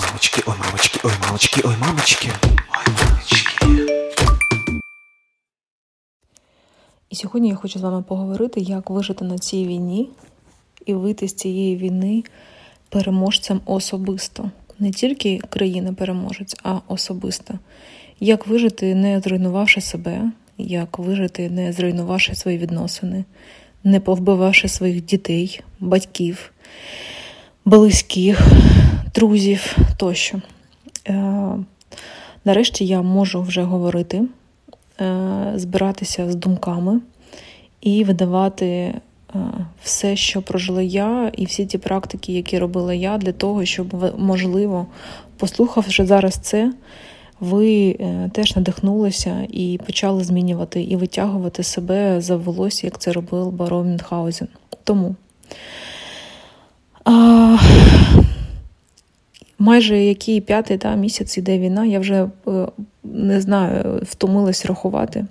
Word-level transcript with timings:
мамочки, 0.00 0.42
ой, 0.46 0.54
мамочки, 0.58 1.00
ой, 1.04 1.12
мамочки, 1.22 1.60
ой, 1.64 1.76
мамочки, 1.80 2.30
ой, 2.76 2.94
мамочки. 3.02 3.48
І 7.10 7.16
сьогодні 7.16 7.48
я 7.48 7.54
хочу 7.54 7.78
з 7.78 7.82
вами 7.82 8.02
поговорити, 8.02 8.60
як 8.60 8.90
вижити 8.90 9.24
на 9.24 9.38
цій 9.38 9.66
війні 9.66 10.10
і 10.86 10.94
вийти 10.94 11.28
з 11.28 11.34
цієї 11.34 11.76
війни 11.76 12.24
переможцем 12.88 13.60
особисто. 13.66 14.50
Не 14.78 14.90
тільки 14.90 15.38
країна-переможець, 15.38 16.56
а 16.62 16.78
особисто. 16.88 17.58
Як 18.20 18.46
вижити, 18.46 18.94
не 18.94 19.20
зруйнувавши 19.20 19.80
себе, 19.80 20.30
як 20.58 20.98
вижити, 20.98 21.50
не 21.50 21.72
зруйнувавши 21.72 22.34
свої 22.34 22.58
відносини, 22.58 23.24
не 23.84 24.00
повбивавши 24.00 24.68
своїх 24.68 25.04
дітей, 25.04 25.60
батьків, 25.80 26.52
близьких, 27.64 28.40
друзів 29.14 29.76
тощо. 29.96 30.40
Е, 31.08 31.14
нарешті 32.44 32.86
я 32.86 33.02
можу 33.02 33.42
вже 33.42 33.62
говорити, 33.62 34.22
е, 35.00 35.52
збиратися 35.56 36.32
з 36.32 36.34
думками 36.34 37.00
і 37.80 38.04
видавати 38.04 38.66
е, 38.66 39.00
все, 39.82 40.16
що 40.16 40.42
прожила 40.42 40.82
я, 40.82 41.32
і 41.36 41.44
всі 41.44 41.66
ті 41.66 41.78
практики, 41.78 42.32
які 42.32 42.58
робила 42.58 42.94
я, 42.94 43.18
для 43.18 43.32
того, 43.32 43.64
щоб 43.64 44.14
можливо, 44.18 44.86
послухавши 45.36 46.06
зараз 46.06 46.34
це, 46.34 46.72
ви 47.40 47.98
теж 48.32 48.56
надихнулися 48.56 49.46
і 49.50 49.80
почали 49.86 50.24
змінювати 50.24 50.82
і 50.82 50.96
витягувати 50.96 51.62
себе 51.62 52.20
за 52.20 52.36
волосся, 52.36 52.86
як 52.86 52.98
це 52.98 53.12
робив 53.12 53.52
Барон 53.52 53.88
Мюнхгаузен. 53.88 54.48
Тому 54.84 55.14
а, 57.04 57.56
майже 59.58 59.98
який 60.04 60.40
п'ятий 60.40 60.78
та, 60.78 60.94
місяць 60.94 61.38
іде 61.38 61.58
війна, 61.58 61.84
я 61.84 61.98
вже 61.98 62.28
е, 62.48 62.66
не 63.04 63.40
знаю, 63.40 64.00
втомилась 64.02 64.66
рахувати 64.66 65.26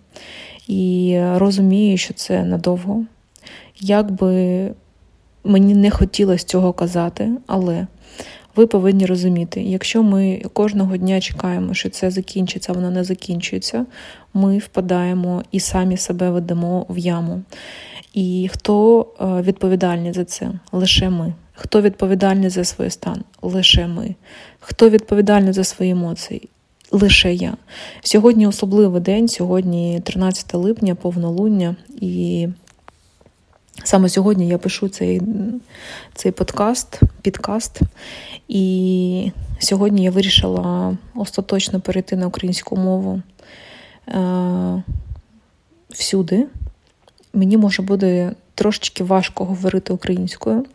і 0.68 1.20
розумію, 1.36 1.98
що 1.98 2.14
це 2.14 2.44
надовго. 2.44 3.06
Як 3.80 4.12
би 4.12 4.70
мені 5.44 5.76
не 5.76 5.92
хотілося 5.92 6.46
цього 6.46 6.74
казати, 6.74 7.32
але 7.48 7.88
ви 8.56 8.68
повинні 8.68 9.06
розуміти, 9.06 9.62
якщо 9.62 10.04
ми 10.04 10.42
кожного 10.54 10.98
дня 10.98 11.22
чекаємо, 11.22 11.74
що 11.74 11.90
це 11.90 12.12
закінчиться, 12.12 12.74
воно 12.74 12.92
не 12.92 13.04
закінчується, 13.04 13.86
ми 14.34 14.58
впадаємо 14.58 15.44
і 15.52 15.60
самі 15.60 15.98
себе 15.98 16.30
ведемо 16.30 16.86
в 16.90 16.98
яму. 16.98 17.42
І 18.14 18.50
хто 18.54 19.02
е, 19.02 19.42
відповідальний 19.42 20.14
за 20.14 20.26
це? 20.26 20.52
Лише 20.72 21.10
ми. 21.10 21.34
Хто 21.54 21.82
відповідальний 21.82 22.50
за 22.50 22.64
свій 22.64 22.90
стан? 22.90 23.24
Лише 23.42 23.88
ми. 23.88 24.16
Хто 24.60 24.90
відповідальний 24.90 25.54
за 25.54 25.64
свої 25.64 25.92
емоції? 25.92 26.50
Лише 26.92 27.34
я. 27.34 27.54
Сьогодні 28.02 28.48
особливий 28.48 29.02
день, 29.02 29.28
сьогодні 29.28 30.02
13 30.04 30.54
липня, 30.54 30.96
повнолуння, 30.96 31.76
і 32.02 32.48
саме 33.84 34.10
сьогодні 34.10 34.48
я 34.48 34.58
пишу 34.58 34.90
цей 34.90 35.22
цей 36.14 36.32
подкаст, 36.32 37.00
підкаст. 37.22 37.80
І 38.48 39.32
сьогодні 39.60 40.04
я 40.04 40.12
вирішила 40.12 40.98
остаточно 41.16 41.80
перейти 41.80 42.16
на 42.16 42.28
українську 42.28 42.76
мову 42.76 43.22
е, 44.08 44.84
всюди. 45.90 46.48
Мені 47.34 47.58
може 47.58 47.82
буде 47.82 48.32
трошечки 48.56 49.04
важко 49.04 49.46
говорити 49.46 49.94
українською 49.94 50.66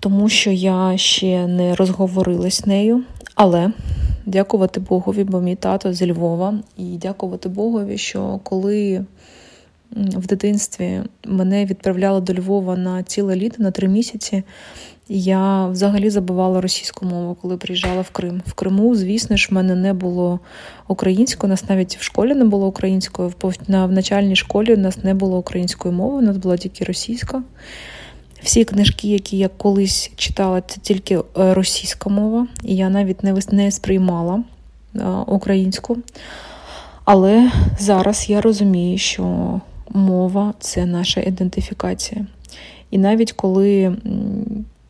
тому 0.00 0.28
що 0.28 0.50
я 0.50 0.96
ще 0.96 1.46
не 1.46 1.74
розговорилась 1.74 2.54
з 2.54 2.66
нею. 2.66 3.02
Але 3.34 3.72
дякувати 4.26 4.80
Богові, 4.80 5.24
бо 5.24 5.40
мій 5.40 5.56
тато 5.56 5.92
зі 5.92 6.12
Львова, 6.12 6.54
і 6.76 6.82
дякувати 6.82 7.48
Богові, 7.48 7.98
що 7.98 8.40
коли 8.42 9.04
в 9.96 10.26
дитинстві 10.26 11.00
мене 11.26 11.64
відправляли 11.64 12.20
до 12.20 12.34
Львова 12.34 12.76
на 12.76 13.02
ціле 13.02 13.36
літо, 13.36 13.62
на 13.62 13.70
три 13.70 13.88
місяці, 13.88 14.42
я 15.08 15.66
взагалі 15.66 16.10
забувала 16.10 16.60
російську 16.60 17.06
мову, 17.06 17.36
коли 17.42 17.56
приїжджала 17.56 18.00
в 18.00 18.10
Крим. 18.10 18.42
В 18.46 18.52
Криму, 18.52 18.94
звісно 18.94 19.36
ж, 19.36 19.48
в 19.50 19.54
мене 19.54 19.74
не 19.74 19.94
було 19.94 20.40
української, 20.88 21.48
у 21.48 21.50
нас 21.50 21.68
навіть 21.68 21.96
в 21.96 22.02
школі 22.02 22.34
не 22.34 22.44
було 22.44 22.66
української, 22.66 23.30
в 23.68 23.92
начальній 23.92 24.36
школі 24.36 24.74
у 24.74 24.78
нас 24.78 25.04
не 25.04 25.14
було 25.14 25.38
української 25.38 25.94
мови, 25.94 26.18
у 26.18 26.22
нас 26.22 26.36
була 26.36 26.56
тільки 26.56 26.84
російська. 26.84 27.42
Всі 28.42 28.64
книжки, 28.64 29.08
які 29.08 29.38
я 29.38 29.48
колись 29.48 30.10
читала, 30.16 30.60
це 30.60 30.80
тільки 30.80 31.16
е, 31.16 31.22
російська 31.54 32.10
мова, 32.10 32.46
і 32.64 32.76
я 32.76 32.88
навіть 32.90 33.22
не 33.22 33.34
не 33.50 33.70
сприймала 33.70 34.42
е, 34.94 35.04
українську. 35.26 35.98
Але 37.04 37.52
зараз 37.78 38.30
я 38.30 38.40
розумію, 38.40 38.98
що 38.98 39.60
мова 39.90 40.54
це 40.60 40.86
наша 40.86 41.20
ідентифікація. 41.20 42.26
І 42.90 42.98
навіть 42.98 43.32
коли 43.32 43.96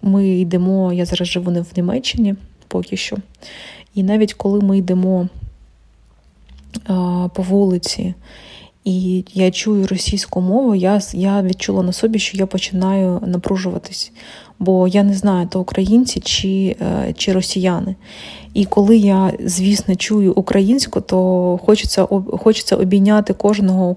ми 0.03 0.29
йдемо, 0.29 0.93
я 0.93 1.05
зараз 1.05 1.29
живу 1.29 1.51
не 1.51 1.61
в 1.61 1.67
Німеччині 1.77 2.35
поки 2.69 2.97
що, 2.97 3.17
і 3.95 4.03
навіть 4.03 4.35
коли 4.35 4.61
ми 4.61 4.79
йдемо 4.79 5.29
по 7.35 7.43
вулиці 7.43 8.15
і 8.85 9.25
я 9.35 9.51
чую 9.51 9.87
російську 9.87 10.41
мову, 10.41 10.75
я 10.75 11.01
я 11.13 11.43
відчула 11.43 11.83
на 11.83 11.93
собі, 11.93 12.19
що 12.19 12.37
я 12.37 12.47
починаю 12.47 13.23
напружуватись, 13.27 14.13
бо 14.61 14.89
я 14.89 15.03
не 15.03 15.15
знаю, 15.15 15.49
то 15.51 15.61
українці 15.61 16.21
чи, 16.21 16.77
е, 16.81 17.13
чи 17.17 17.33
росіяни. 17.33 17.95
І 18.55 18.65
коли 18.65 18.97
я, 18.97 19.33
звісно, 19.45 19.97
чую 19.97 20.33
українську, 20.33 21.01
то 21.01 21.61
хочеться 21.67 22.07
хочеться 22.39 22.77
обійняти 22.77 23.33
кожного 23.33 23.97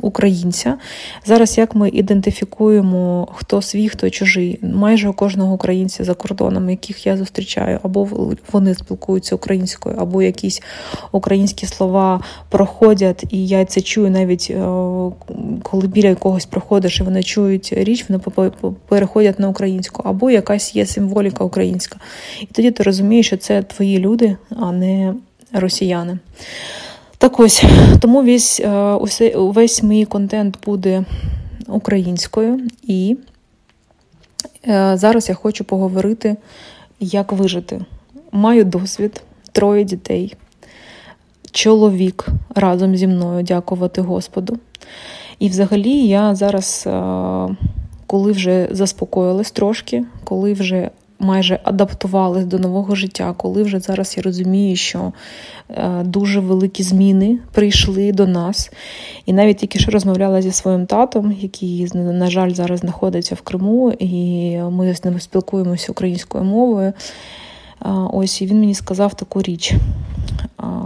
українця. 0.00 0.78
Зараз 1.26 1.58
як 1.58 1.74
ми 1.74 1.88
ідентифікуємо, 1.88 3.28
хто 3.34 3.62
свій, 3.62 3.88
хто 3.88 4.10
чужий, 4.10 4.58
майже 4.62 5.08
у 5.08 5.12
кожного 5.12 5.54
українця 5.54 6.04
за 6.04 6.14
кордоном, 6.14 6.70
яких 6.70 7.06
я 7.06 7.16
зустрічаю, 7.16 7.78
або 7.82 8.08
вони 8.52 8.74
спілкуються 8.74 9.34
українською, 9.34 9.96
або 9.98 10.22
якісь 10.22 10.62
українські 11.12 11.66
слова 11.66 12.20
проходять, 12.48 13.24
і 13.30 13.46
я 13.46 13.64
це 13.64 13.80
чую 13.80 14.10
навіть 14.10 14.48
е, 14.50 14.64
коли 15.62 15.86
біля 15.86 16.08
якогось 16.08 16.46
проходиш, 16.46 17.00
і 17.00 17.02
вони 17.02 17.22
чують 17.22 17.72
річ, 17.72 18.06
вони 18.08 18.20
переходять 18.88 19.38
на 19.38 19.48
українську, 19.48 20.02
або 20.04 20.30
якась 20.30 20.76
є 20.76 20.86
символіка 20.86 21.44
українська. 21.44 21.98
І 22.40 22.46
тоді 22.46 22.70
ти 22.70 22.82
розумієш, 22.82 23.26
що 23.26 23.36
це 23.36 23.62
твої 23.62 23.98
люди, 23.98 24.36
а 24.56 24.72
не 24.72 25.14
росіяни. 25.52 26.18
Так 27.18 27.40
ось, 27.40 27.64
тому 28.00 28.22
весь, 28.22 28.60
е, 28.60 28.98
весь 29.34 29.82
мій 29.82 30.04
контент 30.04 30.58
буде 30.64 31.04
українською, 31.68 32.60
і 32.82 33.16
е, 34.68 34.92
зараз 34.96 35.28
я 35.28 35.34
хочу 35.34 35.64
поговорити, 35.64 36.36
як 37.00 37.32
вижити. 37.32 37.80
Маю 38.32 38.64
досвід, 38.64 39.22
троє 39.52 39.84
дітей, 39.84 40.34
чоловік 41.50 42.26
разом 42.54 42.96
зі 42.96 43.06
мною, 43.06 43.42
дякувати 43.42 44.00
Господу. 44.00 44.58
І 45.38 45.48
взагалі 45.48 46.06
я 46.06 46.34
зараз, 46.34 46.84
е, 46.86 46.90
коли 48.06 48.32
вже 48.32 48.68
заспокоїлась 48.70 49.50
трошки, 49.50 50.04
коли 50.24 50.52
вже 50.52 50.90
майже 51.18 51.60
адаптувались 51.64 52.44
до 52.44 52.58
нового 52.58 52.94
життя, 52.94 53.34
коли 53.36 53.62
вже 53.62 53.80
зараз 53.80 54.14
я 54.16 54.22
розумію, 54.22 54.76
що 54.76 55.12
е, 55.70 56.02
дуже 56.04 56.40
великі 56.40 56.82
зміни 56.82 57.38
прийшли 57.52 58.12
до 58.12 58.26
нас. 58.26 58.70
І 59.26 59.32
навіть 59.32 59.56
тільки 59.56 59.78
що 59.78 59.90
розмовляла 59.90 60.42
зі 60.42 60.52
своїм 60.52 60.86
татом, 60.86 61.36
який, 61.40 61.88
на 61.94 62.30
жаль, 62.30 62.50
зараз 62.50 62.80
знаходиться 62.80 63.34
в 63.34 63.40
Криму, 63.40 63.92
і 63.98 64.56
ми 64.58 64.94
з 64.94 65.04
ним 65.04 65.20
спілкуємося 65.20 65.92
українською 65.92 66.44
мовою. 66.44 66.92
Ось 68.12 68.42
і 68.42 68.46
він 68.46 68.60
мені 68.60 68.74
сказав 68.74 69.14
таку 69.14 69.42
річ. 69.42 69.72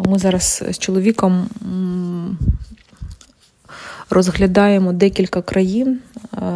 Ми 0.05 0.19
зараз 0.19 0.65
з 0.71 0.79
чоловіком 0.79 1.49
розглядаємо 4.11 4.93
декілька 4.93 5.43
країн, 5.43 6.01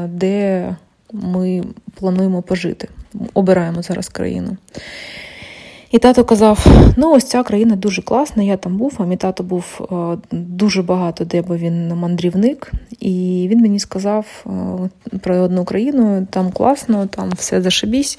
де 0.08 0.76
ми 1.12 1.64
плануємо 1.94 2.43
пожити. 2.43 2.88
Обираємо 3.34 3.82
зараз 3.82 4.08
країну. 4.08 4.56
І 5.93 5.99
тато 5.99 6.25
казав: 6.25 6.67
ну, 6.97 7.12
ось 7.12 7.25
ця 7.25 7.43
країна 7.43 7.77
дуже 7.77 8.03
класна, 8.03 8.43
я 8.43 8.56
там 8.56 8.77
був, 8.77 8.94
а 8.99 9.05
мій 9.05 9.17
тато 9.17 9.43
був 9.43 9.89
е, 9.93 10.19
дуже 10.33 10.83
багато, 10.83 11.25
де 11.25 11.43
бо 11.43 11.56
він 11.56 11.89
мандрівник. 11.89 12.73
І 13.00 13.47
він 13.50 13.61
мені 13.61 13.79
сказав 13.79 14.44
е, 14.47 15.19
про 15.19 15.37
одну 15.37 15.65
країну, 15.65 16.27
там 16.31 16.53
класно, 16.53 17.06
там 17.06 17.31
все 17.37 17.62
зашибісь. 17.62 18.19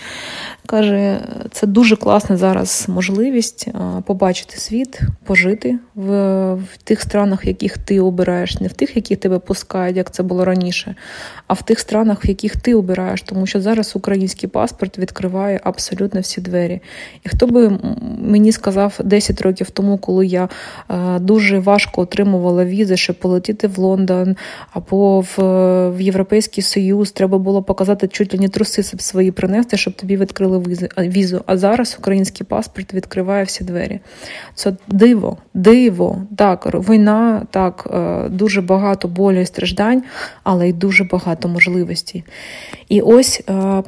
Каже, 0.65 1.19
це 1.51 1.67
дуже 1.67 1.95
класна 1.95 2.37
зараз 2.37 2.85
можливість 2.87 3.67
е, 3.67 4.01
побачити 4.05 4.57
світ, 4.57 4.99
пожити 5.23 5.79
в, 5.95 6.09
в 6.53 6.77
тих 6.83 7.01
странах, 7.01 7.45
в 7.45 7.47
яких 7.47 7.77
ти 7.77 7.99
обираєш, 7.99 8.59
не 8.59 8.67
в 8.67 8.73
тих, 8.73 8.95
які 8.95 9.15
тебе 9.15 9.39
пускають, 9.39 9.97
як 9.97 10.11
це 10.11 10.23
було 10.23 10.45
раніше, 10.45 10.95
а 11.47 11.53
в 11.53 11.61
тих 11.61 11.79
странах, 11.79 12.25
в 12.25 12.27
яких 12.27 12.55
ти 12.55 12.75
обираєш, 12.75 13.21
тому 13.21 13.45
що 13.45 13.61
зараз 13.61 13.95
український 13.95 14.49
паспорт 14.49 14.97
відкриває 14.97 15.59
абсолютно 15.63 16.21
всі 16.21 16.41
двері. 16.41 16.81
І 17.23 17.29
хто 17.29 17.47
би 17.47 17.62
би 17.69 17.79
мені 18.21 18.51
сказав 18.51 18.99
10 19.03 19.41
років 19.41 19.69
тому, 19.69 19.97
коли 19.97 20.25
я 20.25 20.49
е, 20.89 21.19
дуже 21.19 21.59
важко 21.59 22.01
отримувала 22.01 22.65
візи, 22.65 22.97
щоб 22.97 23.19
полетіти 23.19 23.67
в 23.67 23.79
Лондон 23.79 24.35
або 24.73 25.21
в, 25.21 25.37
в 25.89 26.01
Європейський 26.01 26.63
Союз, 26.63 27.11
треба 27.11 27.37
було 27.37 27.63
показати 27.63 28.07
чуть 28.07 28.33
ли 28.33 28.39
не 28.39 28.49
труси 28.49 28.83
свої 28.83 29.31
принести, 29.31 29.77
щоб 29.77 29.93
тобі 29.93 30.17
відкрили 30.17 30.63
візу. 30.97 31.41
А 31.45 31.57
зараз 31.57 31.95
український 31.99 32.47
паспорт 32.47 32.93
відкриває 32.93 33.43
всі 33.43 33.63
двері. 33.63 33.99
Це 34.55 34.73
диво, 34.87 35.37
диво. 35.53 36.21
Так, 36.37 36.89
війна, 36.89 37.45
так, 37.49 37.87
е, 37.93 38.29
дуже 38.29 38.61
багато 38.61 39.07
болю 39.07 39.39
і 39.39 39.45
страждань, 39.45 40.03
але 40.43 40.69
й 40.69 40.73
дуже 40.73 41.03
багато 41.03 41.47
можливостей. 41.47 42.23
І 42.89 43.01
ось 43.01 43.43
е, 43.49 43.83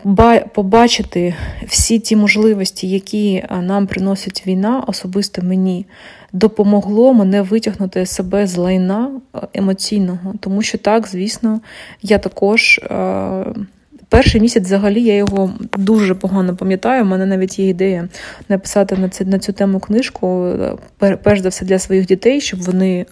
побачити 0.53 1.35
всі 1.67 1.99
ті 1.99 2.15
можливості, 2.15 2.89
які 2.89 3.43
нам 3.65 3.87
приносить 3.87 4.43
війна, 4.47 4.83
особисто 4.87 5.41
мені, 5.41 5.85
допомогло 6.33 7.13
мене 7.13 7.41
витягнути 7.41 8.05
себе 8.05 8.47
з 8.47 8.57
лайна 8.57 9.11
е, 9.35 9.39
емоційного. 9.53 10.33
Тому 10.39 10.61
що 10.61 10.77
так, 10.77 11.07
звісно, 11.07 11.59
я 12.01 12.17
також. 12.17 12.81
Перший 14.09 14.41
місяць 14.41 14.63
взагалі 14.63 15.03
я 15.03 15.15
його 15.15 15.53
дуже 15.77 16.15
погано 16.15 16.55
пам'ятаю. 16.55 17.03
У 17.03 17.05
мене 17.05 17.25
навіть 17.25 17.59
є 17.59 17.69
ідея 17.69 18.09
написати 18.49 18.95
на 18.95 19.09
цю, 19.09 19.25
на 19.25 19.39
цю 19.39 19.53
тему 19.53 19.79
книжку, 19.79 20.53
перш 20.97 21.39
за 21.39 21.49
все 21.49 21.65
для 21.65 21.79
своїх 21.79 22.05
дітей, 22.05 22.41
щоб 22.41 22.61
вони. 22.61 23.05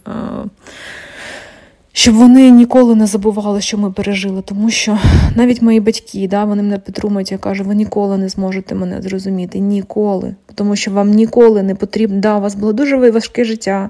Щоб 1.96 2.16
вони 2.16 2.52
ніколи 2.52 2.96
не 2.96 3.08
забували, 3.08 3.62
що 3.62 3.78
ми 3.78 3.92
пережили, 3.92 4.42
тому 4.42 4.70
що 4.70 5.00
навіть 5.36 5.62
мої 5.62 5.80
батьки, 5.80 6.28
да, 6.28 6.44
вони 6.46 6.64
мене 6.64 6.80
підтримують, 6.80 7.32
я 7.32 7.38
кажу, 7.38 7.64
ви 7.64 7.76
ніколи 7.76 8.18
не 8.18 8.30
зможете 8.30 8.76
мене 8.76 9.02
зрозуміти. 9.02 9.60
Ніколи. 9.60 10.36
Тому 10.56 10.76
що 10.76 10.92
вам 10.92 11.12
ніколи 11.12 11.64
не 11.64 11.76
потрібно. 11.76 12.20
Да, 12.20 12.38
у 12.38 12.42
вас 12.42 12.56
було 12.56 12.74
дуже 12.74 13.12
важке 13.12 13.44
життя. 13.44 13.90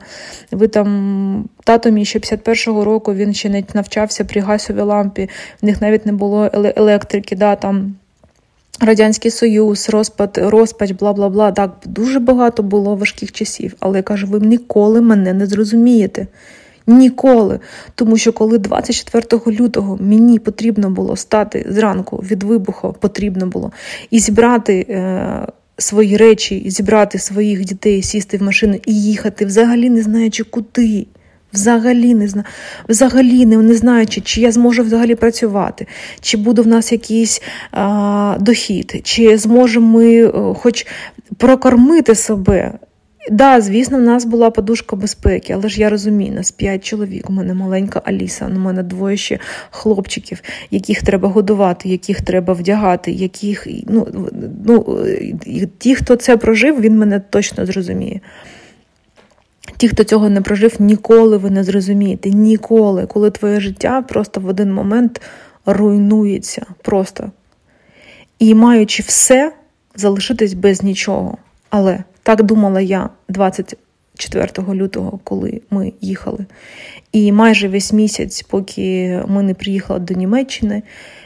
Ви 0.51 0.67
там, 0.67 1.49
тато 1.63 1.91
мій 1.91 2.05
ще 2.05 2.19
51-го 2.19 2.83
року, 2.83 3.13
він 3.13 3.33
ще 3.33 3.49
не 3.49 3.63
навчався 3.73 4.25
при 4.25 4.41
гасовій 4.41 4.81
лампі, 4.81 5.29
в 5.61 5.65
них 5.65 5.81
навіть 5.81 6.05
не 6.05 6.11
було 6.13 6.49
електрики. 6.53 7.35
да, 7.35 7.55
там. 7.55 7.95
Радянський 8.79 9.31
Союз, 9.31 9.89
розпад, 9.89 10.39
розпач, 10.43 10.91
бла 10.91 11.13
бла 11.13 11.29
бла. 11.29 11.51
Так, 11.51 11.71
дуже 11.85 12.19
багато 12.19 12.63
було 12.63 12.95
важких 12.95 13.31
часів. 13.31 13.75
Але 13.79 13.97
я 13.97 14.03
кажу, 14.03 14.27
ви 14.27 14.39
ніколи 14.39 15.01
мене 15.01 15.33
не 15.33 15.45
зрозумієте. 15.45 16.27
Ніколи. 16.87 17.59
Тому 17.95 18.17
що 18.17 18.33
коли 18.33 18.57
24 18.57 19.57
лютого 19.59 19.97
мені 20.01 20.39
потрібно 20.39 20.89
було 20.89 21.15
стати 21.15 21.65
зранку 21.69 22.17
від 22.17 22.43
вибуху, 22.43 22.95
потрібно 22.99 23.47
було 23.47 23.71
і 24.09 24.19
зібрати 24.19 24.85
е, 24.89 25.47
свої 25.77 26.17
речі, 26.17 26.63
зібрати 26.67 27.19
своїх 27.19 27.65
дітей, 27.65 28.03
сісти 28.03 28.37
в 28.37 28.43
машину 28.43 28.79
і 28.85 29.01
їхати, 29.03 29.45
взагалі 29.45 29.89
не 29.89 30.01
знаючи 30.01 30.43
куди. 30.43 31.07
Взагалі 31.53 32.13
не 32.13 32.27
знаю, 32.27 32.45
взагалі 32.89 33.45
не, 33.45 33.57
не 33.57 33.73
знаючи, 33.73 34.21
чи 34.21 34.41
я 34.41 34.51
зможу 34.51 34.83
взагалі 34.83 35.15
працювати, 35.15 35.87
чи 36.21 36.37
буде 36.37 36.61
в 36.61 36.67
нас 36.67 36.91
якийсь 36.91 37.41
а, 37.71 38.37
дохід, 38.39 39.01
чи 39.03 39.37
зможемо 39.37 39.87
ми 39.87 40.27
о, 40.27 40.53
хоч 40.53 40.87
прокормити 41.37 42.15
себе. 42.15 42.73
Да, 43.31 43.61
звісно, 43.61 43.97
в 43.97 44.01
нас 44.01 44.25
була 44.25 44.51
подушка 44.51 44.95
безпеки, 44.95 45.53
але 45.53 45.69
ж 45.69 45.81
я 45.81 45.89
розумію, 45.89 46.33
нас 46.33 46.51
п'ять 46.51 46.85
чоловік. 46.85 47.29
У 47.29 47.33
мене 47.33 47.53
маленька 47.53 48.01
Аліса, 48.05 48.45
у 48.55 48.59
мене 48.59 48.83
двоє 48.83 49.17
ще 49.17 49.39
хлопчиків, 49.71 50.41
яких 50.71 51.03
треба 51.03 51.29
годувати, 51.29 51.89
яких 51.89 52.21
треба 52.21 52.53
вдягати, 52.53 53.11
яких 53.11 53.67
ну, 53.87 54.07
ну, 54.65 55.05
ті, 55.77 55.95
хто 55.95 56.15
це 56.15 56.37
прожив, 56.37 56.81
він 56.81 56.97
мене 56.97 57.19
точно 57.19 57.65
зрозуміє. 57.65 58.19
Ті, 59.77 59.87
хто 59.87 60.03
цього 60.03 60.29
не 60.29 60.41
прожив, 60.41 60.75
ніколи 60.79 61.37
ви 61.37 61.49
не 61.49 61.63
зрозумієте. 61.63 62.29
Ніколи, 62.29 63.05
коли 63.05 63.31
твоє 63.31 63.59
життя 63.59 64.01
просто 64.01 64.41
в 64.41 64.47
один 64.47 64.73
момент 64.73 65.21
руйнується. 65.65 66.65
Просто. 66.81 67.31
І 68.39 68.55
маючи 68.55 69.03
все, 69.03 69.53
залишитись 69.95 70.53
без 70.53 70.83
нічого. 70.83 71.37
Але. 71.69 72.03
Так 72.23 72.43
думала 72.43 72.81
я 72.81 73.09
24 73.29 74.73
лютого, 74.73 75.19
коли 75.23 75.61
ми 75.69 75.93
їхали. 76.01 76.45
І 77.11 77.31
майже 77.31 77.67
весь 77.67 77.93
місяць, 77.93 78.41
поки 78.41 79.19
ми 79.27 79.43
не 79.43 79.53
приїхали 79.53 79.99
до 79.99 80.13
Німеччини, 80.13 80.83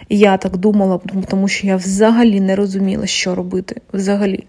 я 0.10 0.38
так 0.38 0.58
думала, 0.58 1.00
тому 1.30 1.48
що 1.48 1.68
я 1.68 1.76
взагалі 1.76 2.40
не 2.40 2.56
розуміла, 2.56 3.06
що 3.06 3.36
робити. 3.36 3.82
Взагалі. 3.94 4.44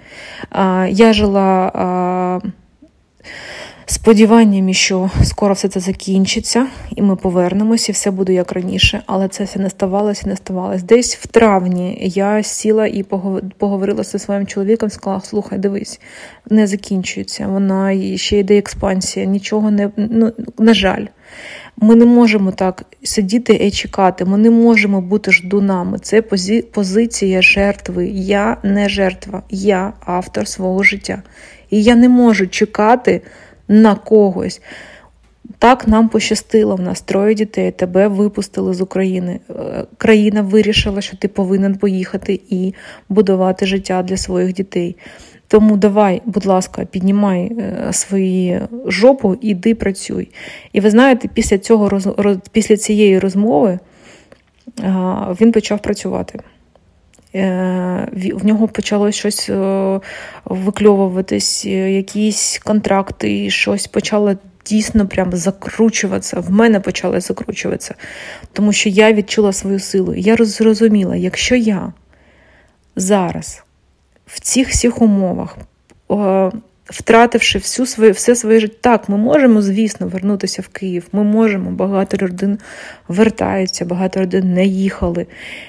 Я 0.88 1.12
жила 1.12 2.40
сподіваннями, 3.90 4.72
що 4.72 5.10
скоро 5.24 5.54
все 5.54 5.68
це 5.68 5.80
закінчиться, 5.80 6.66
і 6.96 7.02
ми 7.02 7.16
повернемося, 7.16 7.92
і 7.92 7.94
все 7.94 8.10
буде 8.10 8.32
як 8.32 8.52
раніше. 8.52 9.02
Але 9.06 9.28
це 9.28 9.44
все 9.44 9.58
не 9.58 9.70
ставалося, 9.70 10.28
не 10.28 10.36
ставалося. 10.36 10.84
Десь 10.84 11.16
в 11.16 11.26
травні 11.26 11.98
я 12.14 12.42
сіла 12.42 12.86
і 12.86 13.02
поговорила 13.58 14.02
зі 14.02 14.18
своїм 14.18 14.46
чоловіком, 14.46 14.90
сказала: 14.90 15.20
слухай, 15.20 15.58
дивись, 15.58 16.00
не 16.50 16.66
закінчується. 16.66 17.46
Вона 17.46 18.16
ще 18.16 18.38
йде 18.38 18.58
експансія, 18.58 19.26
нічого 19.26 19.70
не 19.70 19.90
ну, 19.96 20.32
на 20.58 20.74
жаль. 20.74 21.04
Ми 21.76 21.94
не 21.94 22.04
можемо 22.04 22.52
так 22.52 22.84
сидіти 23.02 23.54
і 23.54 23.70
чекати, 23.70 24.24
ми 24.24 24.38
не 24.38 24.50
можемо 24.50 25.00
бути 25.00 25.32
ждунами. 25.32 25.98
Це 25.98 26.22
позиція 26.72 27.42
жертви. 27.42 28.08
Я 28.08 28.56
не 28.62 28.88
жертва, 28.88 29.42
я 29.50 29.92
автор 30.04 30.48
свого 30.48 30.82
життя. 30.82 31.22
І 31.70 31.82
я 31.82 31.96
не 31.96 32.08
можу 32.08 32.46
чекати 32.46 33.22
на 33.68 33.94
когось. 33.94 34.60
Так 35.58 35.88
нам 35.88 36.08
пощастило, 36.08 36.76
в 36.76 36.80
нас 36.80 37.00
троє 37.00 37.34
дітей, 37.34 37.70
тебе 37.70 38.08
випустили 38.08 38.74
з 38.74 38.80
України. 38.80 39.40
Е, 39.50 39.84
країна 39.96 40.42
вирішила, 40.42 41.00
що 41.00 41.16
ти 41.16 41.28
повинен 41.28 41.74
поїхати 41.74 42.40
і 42.48 42.74
будувати 43.08 43.66
життя 43.66 44.02
для 44.02 44.16
своїх 44.16 44.52
дітей. 44.52 44.96
Тому 45.48 45.76
давай, 45.76 46.22
будь 46.24 46.46
ласка, 46.46 46.84
піднімай 46.84 47.52
е, 47.58 47.92
свої 47.92 48.60
жопу 48.86 49.36
і 49.40 49.48
йди 49.48 49.74
працюй. 49.74 50.28
І 50.72 50.80
ви 50.80 50.90
знаєте, 50.90 51.28
після 51.34 51.58
цього 51.58 52.00
після 52.52 52.76
цієї 52.76 53.18
розмови 53.18 53.78
він 55.40 55.52
почав 55.52 55.82
працювати. 55.82 56.40
Е, 57.34 58.08
в 58.12 58.46
нього 58.46 58.68
почало 58.68 59.12
щось 59.12 59.50
е, 59.50 60.00
викльовуватись, 60.44 61.64
е, 61.66 61.92
якісь 61.92 62.60
контракти, 62.64 63.44
і 63.44 63.50
щось 63.50 63.86
почало 63.86 64.34
дійсно 64.66 65.08
прям 65.08 65.32
закручуватися. 65.32 66.40
В 66.40 66.50
мене 66.50 66.80
почало 66.80 67.20
закручуватися, 67.20 67.94
тому 68.52 68.72
що 68.72 68.88
я 68.88 69.12
відчула 69.12 69.52
свою 69.52 69.80
силу. 69.80 70.14
Я 70.14 70.36
зрозуміла, 70.36 71.16
якщо 71.16 71.56
я 71.56 71.92
зараз 72.96 73.62
в 74.26 74.40
цих 74.40 74.68
всіх 74.68 75.02
умовах 75.02 75.58
втративши 76.90 77.58
всю 77.58 77.86
свою, 77.86 78.12
все 78.12 78.34
своє 78.36 78.60
життя. 78.60 78.76
Так, 78.80 79.08
ми 79.08 79.16
можемо, 79.16 79.62
звісно, 79.62 80.06
вернутися 80.06 80.62
в 80.62 80.68
Київ. 80.68 81.06
Ми 81.12 81.24
можемо, 81.24 81.70
багато 81.70 82.16
родин 82.16 82.58
вертаються, 83.08 83.84
багато 83.84 84.20
родин 84.20 84.54
не 84.54 84.66
їхали 84.66 85.26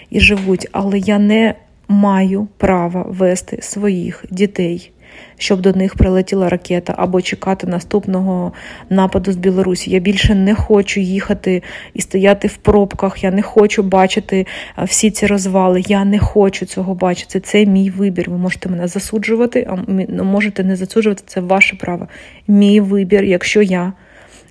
і 0.10 0.20
живуть, 0.20 0.68
але 0.72 1.00
я 1.00 1.20
не 1.20 1.56
маю 1.88 2.48
права 2.58 3.06
вести 3.10 3.58
своїх 3.62 4.26
дітей 4.30 4.92
щоб 5.38 5.62
до 5.62 5.74
них 5.74 5.96
прилетіла 5.96 6.50
ракета, 6.50 6.94
або 6.98 7.22
чекати 7.22 7.68
наступного 7.68 8.52
нападу 8.90 9.32
з 9.32 9.36
Білорусі. 9.36 9.92
Я 9.92 10.00
більше 10.00 10.36
не 10.36 10.56
хочу 10.56 11.00
їхати 11.00 11.64
і 11.94 12.02
стояти 12.02 12.48
в 12.48 12.58
пробках. 12.58 13.24
Я 13.24 13.32
не 13.32 13.42
хочу 13.42 13.84
бачити 13.84 14.46
всі 14.84 15.12
ці 15.12 15.28
розвали. 15.28 15.84
Я 15.88 16.06
не 16.06 16.20
хочу 16.20 16.66
цього 16.66 16.96
бачити. 16.96 17.40
Це 17.40 17.66
мій 17.66 17.90
вибір. 17.90 18.30
Ви 18.30 18.38
можете 18.38 18.70
мене 18.70 18.88
засуджувати, 18.88 19.68
а 19.70 19.78
ну, 19.88 20.24
можете 20.24 20.64
не 20.64 20.76
засуджувати. 20.76 21.24
Це 21.26 21.42
ваше 21.42 21.76
право. 21.76 22.08
Мій 22.48 22.80
вибір, 22.80 23.24
якщо 23.24 23.62
я 23.62 23.94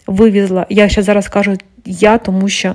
вивізла. 0.07 0.67
Я 0.69 0.89
ще 0.89 1.03
зараз 1.03 1.29
кажу 1.29 1.57
я, 1.85 2.19
тому 2.19 2.49
що. 2.49 2.75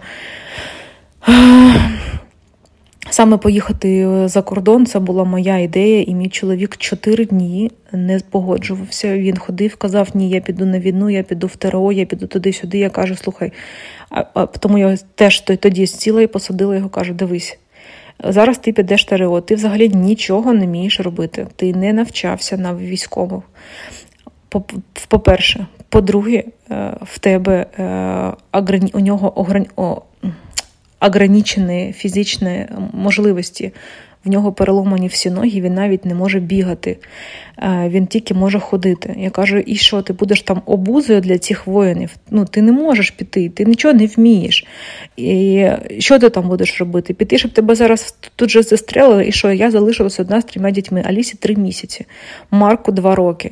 Саме 3.24 3.38
поїхати 3.38 4.00
е, 4.00 4.28
за 4.28 4.42
кордон 4.42 4.86
це 4.86 5.00
була 5.00 5.24
моя 5.24 5.58
ідея, 5.58 6.04
і 6.04 6.16
мій 6.16 6.30
чоловік 6.30 6.78
чотири 6.78 7.26
дні 7.26 7.72
не 7.92 8.20
погоджувався. 8.30 9.18
Він 9.18 9.38
ходив, 9.38 9.76
казав: 9.76 10.10
Ні, 10.14 10.30
я 10.30 10.42
піду 10.42 10.66
на 10.66 10.80
війну, 10.80 11.10
я 11.10 11.24
піду 11.24 11.48
в 11.48 11.56
ТРО, 11.56 11.92
я 11.92 12.06
піду 12.06 12.28
туди-сюди. 12.28 12.78
Я 12.78 12.90
кажу, 12.90 13.16
слухай, 13.16 13.52
а, 14.10 14.24
а 14.34 14.46
тому 14.46 14.78
я 14.78 14.98
теж 15.16 15.40
тоді 15.40 15.88
сіла 15.88 16.22
і 16.22 16.28
посадила 16.28 16.76
його, 16.76 16.90
кажу, 16.90 17.14
дивись. 17.14 17.60
Зараз 18.24 18.58
ти 18.58 18.74
підеш 18.74 19.06
ТРО, 19.06 19.42
ти 19.42 19.56
взагалі 19.56 19.90
нічого 19.90 20.54
не 20.54 20.66
вмієш 20.66 21.00
робити. 21.00 21.48
Ти 21.56 21.74
не 21.74 21.94
навчався 21.94 22.58
на 22.58 22.76
військових. 22.76 23.44
По-перше, 25.08 25.66
по-друге, 25.90 26.44
е, 26.72 26.94
в 27.02 27.20
тебе 27.20 27.66
е, 27.80 28.90
у 28.94 29.00
нього 29.00 29.40
ограничені 31.04 31.94
фізичні 31.98 32.66
можливості 32.94 33.72
В 34.26 34.30
нього 34.30 34.54
переломані 34.54 35.08
всі 35.08 35.30
ноги, 35.30 35.62
він 35.62 35.74
навіть 35.74 36.06
не 36.06 36.16
може 36.16 36.40
бігати, 36.40 36.98
е, 37.58 37.90
він 37.90 38.08
тільки 38.08 38.34
може 38.34 38.60
ходити. 38.60 39.16
Я 39.18 39.30
кажу, 39.30 39.58
і 39.58 39.76
що, 39.76 40.02
ти 40.02 40.14
будеш 40.14 40.42
там 40.42 40.62
обузою 40.66 41.22
для 41.22 41.38
цих 41.38 41.68
воїнів? 41.68 42.16
Ну, 42.32 42.46
ти 42.46 42.62
не 42.62 42.72
можеш 42.72 43.12
піти, 43.12 43.50
ти 43.50 43.66
нічого 43.66 43.94
не 43.94 44.06
вмієш. 44.06 44.66
І 45.18 45.68
що 46.00 46.20
ти 46.20 46.30
там 46.30 46.50
будеш 46.50 46.80
робити? 46.80 47.14
Піти, 47.14 47.38
щоб 47.38 47.52
тебе 47.52 47.76
зараз 47.76 48.16
тут 48.36 48.50
же 48.50 48.64
застрелили, 48.64 49.28
і 49.28 49.32
що 49.32 49.52
я 49.52 49.72
залишилася 49.72 50.22
одна 50.22 50.42
з 50.42 50.46
трьома 50.46 50.72
дітьми, 50.72 51.04
Алісі 51.06 51.38
три 51.38 51.56
місяці, 51.56 52.06
Марку 52.52 52.92
два 52.92 53.16
роки. 53.16 53.52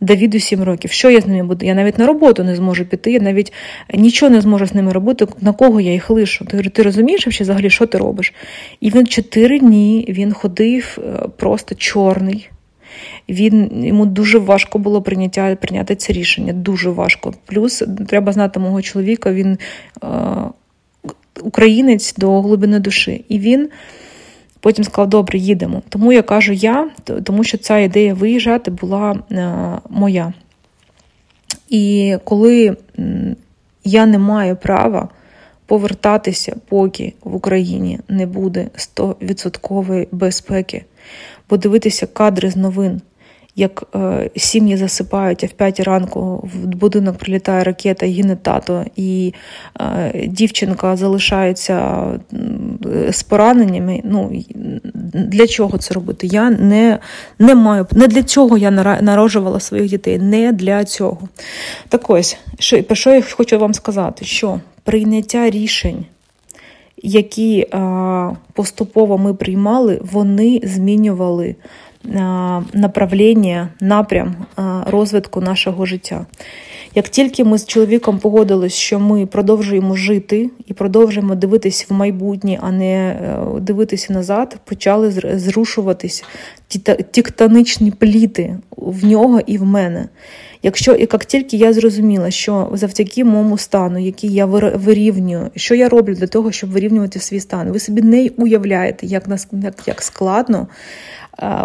Давіду 0.00 0.40
7 0.40 0.62
років. 0.62 0.90
Що 0.90 1.10
я 1.10 1.20
з 1.20 1.26
ними 1.26 1.42
буду? 1.42 1.66
Я 1.66 1.74
навіть 1.74 1.98
на 1.98 2.06
роботу 2.06 2.44
не 2.44 2.56
зможу 2.56 2.84
піти, 2.84 3.12
я 3.12 3.20
навіть 3.20 3.52
нічого 3.94 4.30
не 4.30 4.40
зможу 4.40 4.66
з 4.66 4.74
ними 4.74 4.92
робити, 4.92 5.26
на 5.40 5.52
кого 5.52 5.80
я 5.80 5.92
їх 5.92 6.10
лишу. 6.10 6.44
Ти 6.44 6.62
ти 6.62 6.82
розумієш 6.82 7.40
взагалі, 7.40 7.70
що 7.70 7.86
ти 7.86 7.98
робиш? 7.98 8.34
І 8.80 8.90
він 8.90 9.06
4 9.06 9.58
дні 9.58 10.06
він 10.08 10.32
ходив 10.32 10.98
е, 10.98 11.28
просто 11.36 11.74
чорний. 11.74 12.50
Він 13.28 13.84
Йому 13.84 14.06
дуже 14.06 14.38
важко 14.38 14.78
було 14.78 15.02
прийняття, 15.02 15.56
прийняти 15.56 15.96
це 15.96 16.12
рішення. 16.12 16.52
Дуже 16.52 16.90
важко. 16.90 17.34
Плюс 17.46 17.84
треба 18.08 18.32
знати 18.32 18.60
мого 18.60 18.82
чоловіка, 18.82 19.32
він 19.32 19.58
е, 20.04 20.06
українець 21.42 22.14
до 22.14 22.40
глибини 22.42 22.78
душі. 22.78 23.24
І 23.28 23.38
він. 23.38 23.68
Потім 24.60 24.84
сказав, 24.84 25.08
добре, 25.08 25.38
їдемо. 25.38 25.82
Тому 25.88 26.12
я 26.12 26.22
кажу 26.22 26.52
я, 26.52 26.90
тому 27.24 27.44
що 27.44 27.58
ця 27.58 27.78
ідея 27.78 28.14
виїжджати 28.14 28.70
була 28.70 29.18
е, 29.32 29.54
моя. 29.90 30.32
І 31.68 32.16
коли 32.24 32.76
я 33.84 34.06
не 34.06 34.18
маю 34.18 34.56
права 34.56 35.08
повертатися, 35.66 36.56
поки 36.68 37.12
в 37.24 37.34
Україні 37.34 37.98
не 38.08 38.26
буде 38.26 38.68
100% 38.76 40.06
безпеки, 40.12 40.84
подивитися 41.46 42.06
кадри 42.06 42.50
з 42.50 42.56
новин 42.56 43.00
як 43.60 43.82
е, 43.94 44.30
сім'ї 44.36 44.76
засипають, 44.76 45.44
а 45.44 45.46
в 45.46 45.50
п'ятій 45.50 45.82
ранку 45.82 46.48
в 46.54 46.66
будинок 46.66 47.16
прилітає 47.16 47.64
ракета, 47.64 48.06
гине 48.06 48.36
тато, 48.36 48.84
і 48.96 49.34
е, 49.80 50.26
дівчинка 50.26 50.96
залишається 50.96 52.06
з 53.10 53.22
пораненнями. 53.22 54.00
Ну, 54.04 54.42
Для 55.14 55.46
чого 55.46 55.78
це 55.78 55.94
робити? 55.94 56.26
Я 56.26 56.50
не 56.50 56.98
не 57.38 57.54
маю, 57.54 57.86
не 57.92 58.06
для 58.06 58.22
цього 58.22 58.58
я 58.58 58.70
народжувала 59.00 59.60
своїх 59.60 59.90
дітей, 59.90 60.18
не 60.18 60.52
для 60.52 60.84
цього. 60.84 61.18
Так 61.88 62.10
ось, 62.10 62.38
що, 62.58 62.82
про 62.82 62.96
що 62.96 63.14
я 63.14 63.22
хочу 63.22 63.58
вам 63.58 63.74
сказати, 63.74 64.24
що 64.24 64.60
прийняття 64.84 65.50
рішень. 65.50 66.04
Які 67.02 67.66
а, 67.70 68.30
поступово 68.52 69.18
ми 69.18 69.34
приймали, 69.34 70.00
вони 70.12 70.60
змінювали 70.64 71.54
направлення, 72.72 73.68
напрям 73.80 74.34
розвитку 74.86 75.40
нашого 75.40 75.86
життя. 75.86 76.26
Як 76.94 77.08
тільки 77.08 77.44
ми 77.44 77.58
з 77.58 77.66
чоловіком 77.66 78.18
погодились, 78.18 78.74
що 78.74 79.00
ми 79.00 79.26
продовжуємо 79.26 79.96
жити 79.96 80.50
і 80.66 80.74
продовжуємо 80.74 81.34
дивитись 81.34 81.86
в 81.88 81.94
майбутнє, 81.94 82.58
а 82.62 82.72
не 82.72 83.10
е, 83.10 83.60
дивитися 83.60 84.12
назад, 84.12 84.58
почали 84.64 85.10
зрушуватись 85.38 86.24
тіктоничні 87.10 87.90
пліти 87.90 88.58
в 88.76 89.04
нього 89.04 89.40
і 89.46 89.58
в 89.58 89.64
мене. 89.64 90.08
Якщо 90.62 90.94
і 90.94 91.08
як 91.12 91.24
тільки 91.24 91.56
я 91.56 91.72
зрозуміла, 91.72 92.30
що 92.30 92.70
завдяки 92.72 93.24
моєму 93.24 93.58
стану, 93.58 93.98
який 93.98 94.32
я 94.32 94.46
вирівнюю, 94.46 95.50
що 95.56 95.74
я 95.74 95.88
роблю 95.88 96.14
для 96.14 96.26
того, 96.26 96.52
щоб 96.52 96.70
вирівнювати 96.70 97.20
свій 97.20 97.40
стан, 97.40 97.72
ви 97.72 97.78
собі 97.78 98.02
не 98.02 98.30
уявляєте, 98.36 99.06
як 99.06 99.28
як, 99.52 99.74
як 99.86 100.02
складно 100.02 100.68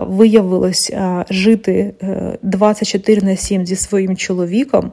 виявилось 0.01 0.93
жити 1.29 1.93
24 2.41 3.21
е, 3.21 3.25
на 3.25 3.35
7 3.35 3.65
зі 3.65 3.75
своїм 3.75 4.17
чоловіком 4.17 4.91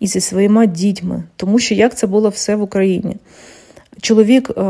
і 0.00 0.06
зі 0.06 0.20
своїми 0.20 0.66
дітьми, 0.66 1.22
тому 1.36 1.58
що 1.58 1.74
як 1.74 1.96
це 1.96 2.06
було 2.06 2.28
все 2.28 2.56
в 2.56 2.62
Україні. 2.62 3.16
Чоловік 4.00 4.50
е, 4.50 4.62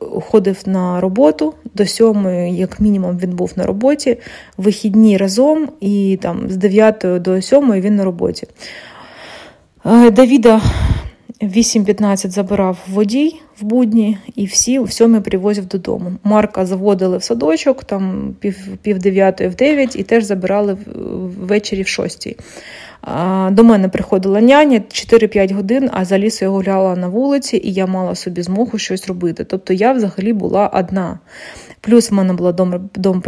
ходив 0.00 0.62
на 0.66 1.00
роботу 1.00 1.54
до 1.74 1.86
сьомої, 1.86 2.56
як 2.56 2.80
мінімум, 2.80 3.18
він 3.18 3.30
був 3.30 3.52
на 3.56 3.66
роботі, 3.66 4.16
вихідні 4.56 5.16
разом, 5.16 5.68
і 5.80 6.18
там 6.22 6.40
з 6.48 6.56
9 6.56 7.04
до 7.22 7.42
7 7.42 7.72
він 7.72 7.96
на 7.96 8.04
роботі. 8.04 8.46
Е, 9.86 10.10
Давіда 10.10 10.60
8.15 11.42 12.30
забирав 12.30 12.78
водій 12.88 13.40
в 13.60 13.64
будні, 13.64 14.18
і 14.34 14.46
всі 14.46 14.78
в 14.78 14.92
сьомій 14.92 15.20
привозив 15.20 15.66
додому. 15.66 16.12
Марка 16.24 16.66
заводили 16.66 17.18
в 17.18 17.22
садочок, 17.22 17.84
там 17.84 18.34
пів 18.40 18.56
пів 18.82 18.98
дев'ятої 18.98 19.50
в 19.50 19.54
дев'ять, 19.54 19.96
і 19.96 20.02
теж 20.02 20.24
забирали 20.24 20.76
ввечері 21.40 21.82
в 21.82 21.88
шостій. 21.88 22.36
До 23.50 23.64
мене 23.64 23.88
приходила 23.88 24.40
няня 24.40 24.78
4-5 24.78 25.54
годин, 25.54 25.90
а 25.92 26.04
за 26.04 26.18
лісою 26.18 26.50
я 26.50 26.56
гуляла 26.56 26.96
на 26.96 27.08
вулиці, 27.08 27.60
і 27.64 27.72
я 27.72 27.86
мала 27.86 28.14
собі 28.14 28.42
змогу 28.42 28.78
щось 28.78 29.08
робити. 29.08 29.44
Тобто 29.44 29.72
я 29.72 29.92
взагалі 29.92 30.32
була 30.32 30.68
одна. 30.68 31.18
Плюс 31.84 32.10
в 32.10 32.14
мене 32.14 32.32
була 32.32 32.52
дом, 32.52 32.90
дом, 32.94 33.22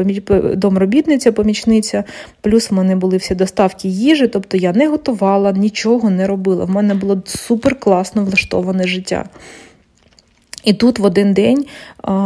домробітниця, 0.55 1.33
помічниця, 1.33 2.05
плюс 2.41 2.71
в 2.71 2.75
мене 2.75 2.97
були 2.97 3.17
всі 3.17 3.35
доставки 3.35 3.89
їжі, 3.89 4.29
тобто 4.29 4.57
я 4.57 4.73
не 4.73 4.89
готувала, 4.89 5.53
нічого 5.53 6.11
не 6.11 6.27
робила. 6.27 6.65
В 6.65 6.71
мене 6.71 6.95
було 6.95 7.23
супер 7.25 7.81
класно 7.81 8.25
влаштоване 8.25 8.87
життя. 8.87 9.25
І 10.65 10.73
тут 10.73 10.99
в 10.99 11.05
один 11.05 11.33
день 11.33 11.67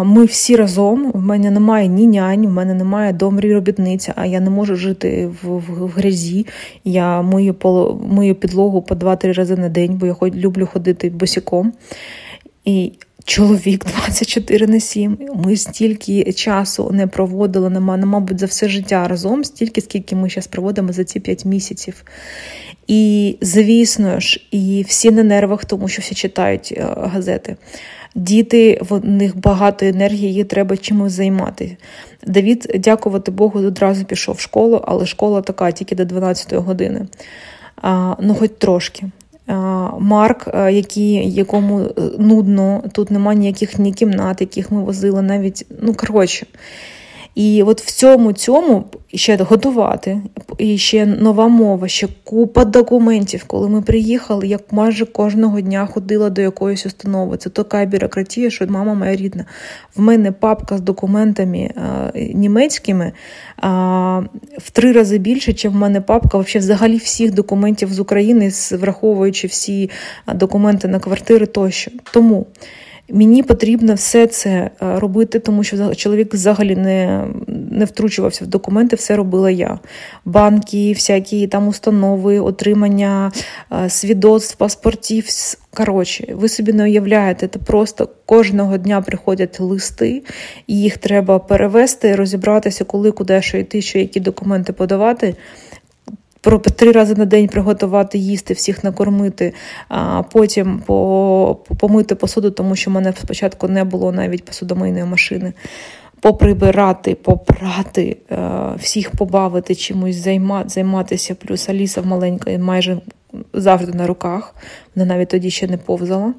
ми 0.05 0.25
всі 0.25 0.57
разом, 0.57 1.11
в 1.15 1.21
мене 1.21 1.51
немає 1.51 1.89
ні 1.89 2.07
нянь, 2.07 2.47
в 2.47 2.51
мене 2.51 2.75
немає 2.75 3.13
домрі 3.13 3.55
робітниця, 3.55 4.13
а 4.17 4.27
я 4.27 4.41
не 4.41 4.51
можу 4.51 4.77
жити 4.77 5.31
в, 5.43 5.49
в, 5.49 5.87
в 5.87 5.89
грязі. 5.89 6.47
Я 6.85 7.23
мию, 7.23 7.55
мию 8.11 8.35
підлогу 8.35 8.83
по 8.83 8.95
2-3 8.95 9.33
рази 9.33 9.57
на 9.57 9.69
день, 9.69 9.99
бо 9.99 10.07
я 10.07 10.15
люблю 10.23 10.69
ходити 10.73 11.11
босіком. 11.11 11.73
І 12.65 12.93
чоловік 13.31 13.85
24 13.85 14.67
на 14.67 14.81
7. 14.81 15.19
Ми 15.35 15.57
стільки 15.57 16.33
часу 16.33 16.91
не 16.93 17.07
проводили, 17.07 17.71
нема, 17.71 17.97
мабуть, 17.97 18.41
за 18.41 18.47
все 18.47 18.69
життя 18.69 19.09
разом, 19.09 19.45
стільки, 19.45 19.81
скільки 19.81 20.17
ми 20.17 20.29
зараз 20.29 20.47
проводимо 20.47 20.93
за 20.93 21.05
ці 21.05 21.21
5 21.21 21.45
місяців. 21.45 22.05
І, 22.87 23.37
звісно 23.41 24.21
ж, 24.21 24.41
і 24.51 24.85
всі 24.89 25.11
на 25.11 25.23
нервах, 25.23 25.65
тому 25.65 25.89
що 25.89 26.03
всі 26.03 26.15
читають 26.15 26.75
е, 26.77 26.87
газети. 26.97 27.57
Діти, 28.15 28.79
в 28.81 29.05
них 29.05 29.37
багато 29.37 29.87
енергії, 29.87 30.35
їй 30.35 30.45
треба 30.45 30.77
чимось 30.77 31.13
займатися. 31.13 31.77
Давід, 32.27 32.77
дякувати 32.79 33.31
Богу, 33.31 33.59
одразу 33.59 34.05
пішов 34.05 34.35
в 34.35 34.41
школу, 34.41 34.85
але 34.85 35.07
школа 35.07 35.41
така 35.41 35.73
тільки 35.73 35.95
до 35.95 36.05
12 36.05 36.55
години. 36.55 37.07
А, 37.77 38.15
Ну, 38.21 38.35
хоч 38.35 38.51
трошки. 38.59 39.07
Марк, 39.99 40.49
який, 40.55 41.33
якому 41.33 41.81
е, 41.81 41.91
нудно, 42.19 42.83
тут 42.93 43.11
немає 43.11 43.39
ніяких 43.39 43.79
ні 43.79 43.93
кімнат, 43.93 44.41
яких 44.41 44.71
ми 44.71 44.83
возили 44.83 45.23
навіть, 45.23 45.67
ну 45.83 45.95
коротше. 45.95 46.47
І 47.35 47.63
от 47.63 47.83
в 47.83 47.91
цьому 47.91 48.33
цьому 48.33 48.85
ще 49.15 49.37
готувати, 49.37 50.21
і 50.59 50.79
ще 50.79 51.07
нова 51.07 51.49
мова, 51.49 51.89
ще 51.89 52.09
купа 52.25 52.65
документів. 52.65 53.45
Коли 53.47 53.69
ми 53.69 53.83
приїхали, 53.83 54.47
як 54.47 54.73
майже 54.73 55.07
кожного 55.07 55.61
дня 55.61 55.87
ходила 55.87 56.31
до 56.31 56.41
якоїсь 56.43 56.87
установи. 56.87 57.37
Це 57.37 57.51
така 57.51 57.87
бюрократія, 57.87 58.51
що 58.51 58.67
мама 58.67 58.95
моя 58.95 59.17
рідна. 59.17 59.45
В 59.97 60.01
мене 60.01 60.33
папка 60.33 60.79
з 60.79 60.81
документами 60.81 61.71
а, 61.77 62.11
німецькими 62.19 63.13
а, 63.57 64.23
в 64.59 64.71
три 64.71 64.93
рази 64.93 65.19
більше, 65.19 65.53
ніж 65.53 65.65
в 65.65 65.75
мене 65.75 66.01
папка 66.01 66.39
взагалі 66.39 66.97
всіх 66.97 67.35
документів 67.35 67.93
з 67.93 68.01
України, 68.01 68.51
враховуючи 68.73 69.47
всі 69.47 69.91
документи 70.35 70.89
на 70.89 70.99
квартири 70.99 71.47
тощо. 71.47 71.91
Тому. 72.13 72.47
Мені 73.13 73.43
потрібно 73.43 73.95
все 73.95 74.27
це 74.27 74.51
е, 74.51 74.71
робити, 74.81 75.39
тому 75.39 75.65
що 75.65 75.95
чоловік 75.95 76.35
взагалі 76.35 76.77
не 76.77 77.27
не 77.71 77.85
втручувався 77.85 78.45
в 78.45 78.49
документи, 78.49 78.97
все 78.97 79.17
робила 79.17 79.51
я. 79.51 79.79
Банки, 80.25 80.93
всякі 80.93 81.47
там 81.47 81.69
установи, 81.69 82.41
отримання 82.41 83.33
е, 83.73 83.91
свідоцтв, 83.91 84.57
паспортів. 84.57 85.27
Коротше, 85.75 86.35
ви 86.35 86.49
собі 86.49 86.73
не 86.73 86.85
уявляєте, 86.85 87.49
це 87.49 87.59
просто 87.59 88.09
кожного 88.27 88.77
дня 88.77 89.01
приходять 89.01 89.61
листи, 89.61 90.23
і 90.67 90.81
їх 90.81 90.99
треба 90.99 91.39
перевести, 91.39 92.17
розібратися, 92.17 92.85
коли, 92.85 93.11
куди 93.11 93.43
що 93.43 93.59
йти, 93.59 93.83
що 93.83 93.99
які 93.99 94.21
документи 94.21 94.73
подавати 94.73 95.35
про 96.41 96.59
три 96.59 96.93
рази 96.93 97.15
на 97.15 97.25
день 97.25 97.49
приготувати 97.49 98.19
їсти, 98.19 98.55
всіх 98.55 98.85
накормити, 98.85 99.55
а 99.89 100.23
потім 100.23 100.83
помити 101.79 102.15
посуду, 102.15 102.51
тому 102.51 102.77
що 102.77 102.91
в 102.91 102.95
мене 102.95 103.13
спочатку 103.21 103.69
не 103.69 103.85
було 103.85 104.13
навіть 104.13 104.45
посудомийної 104.45 105.05
машини. 105.05 105.53
Поприбирати, 106.21 107.15
попрати, 107.15 108.17
е, 108.31 108.39
всіх 108.79 109.11
побавити, 109.11 109.75
чимось 109.75 110.17
займатися. 110.67 111.35
Плюс 111.35 111.69
Аліса 111.69 112.03
маленька 112.03 112.59
майже 112.59 113.01
завжди 113.53 113.93
на 113.93 114.07
руках, 114.07 114.55
вона 114.95 115.15
навіть 115.15 115.29
тоді 115.29 115.51
ще 115.51 115.69
не 115.69 115.77
повзала. 115.77 116.35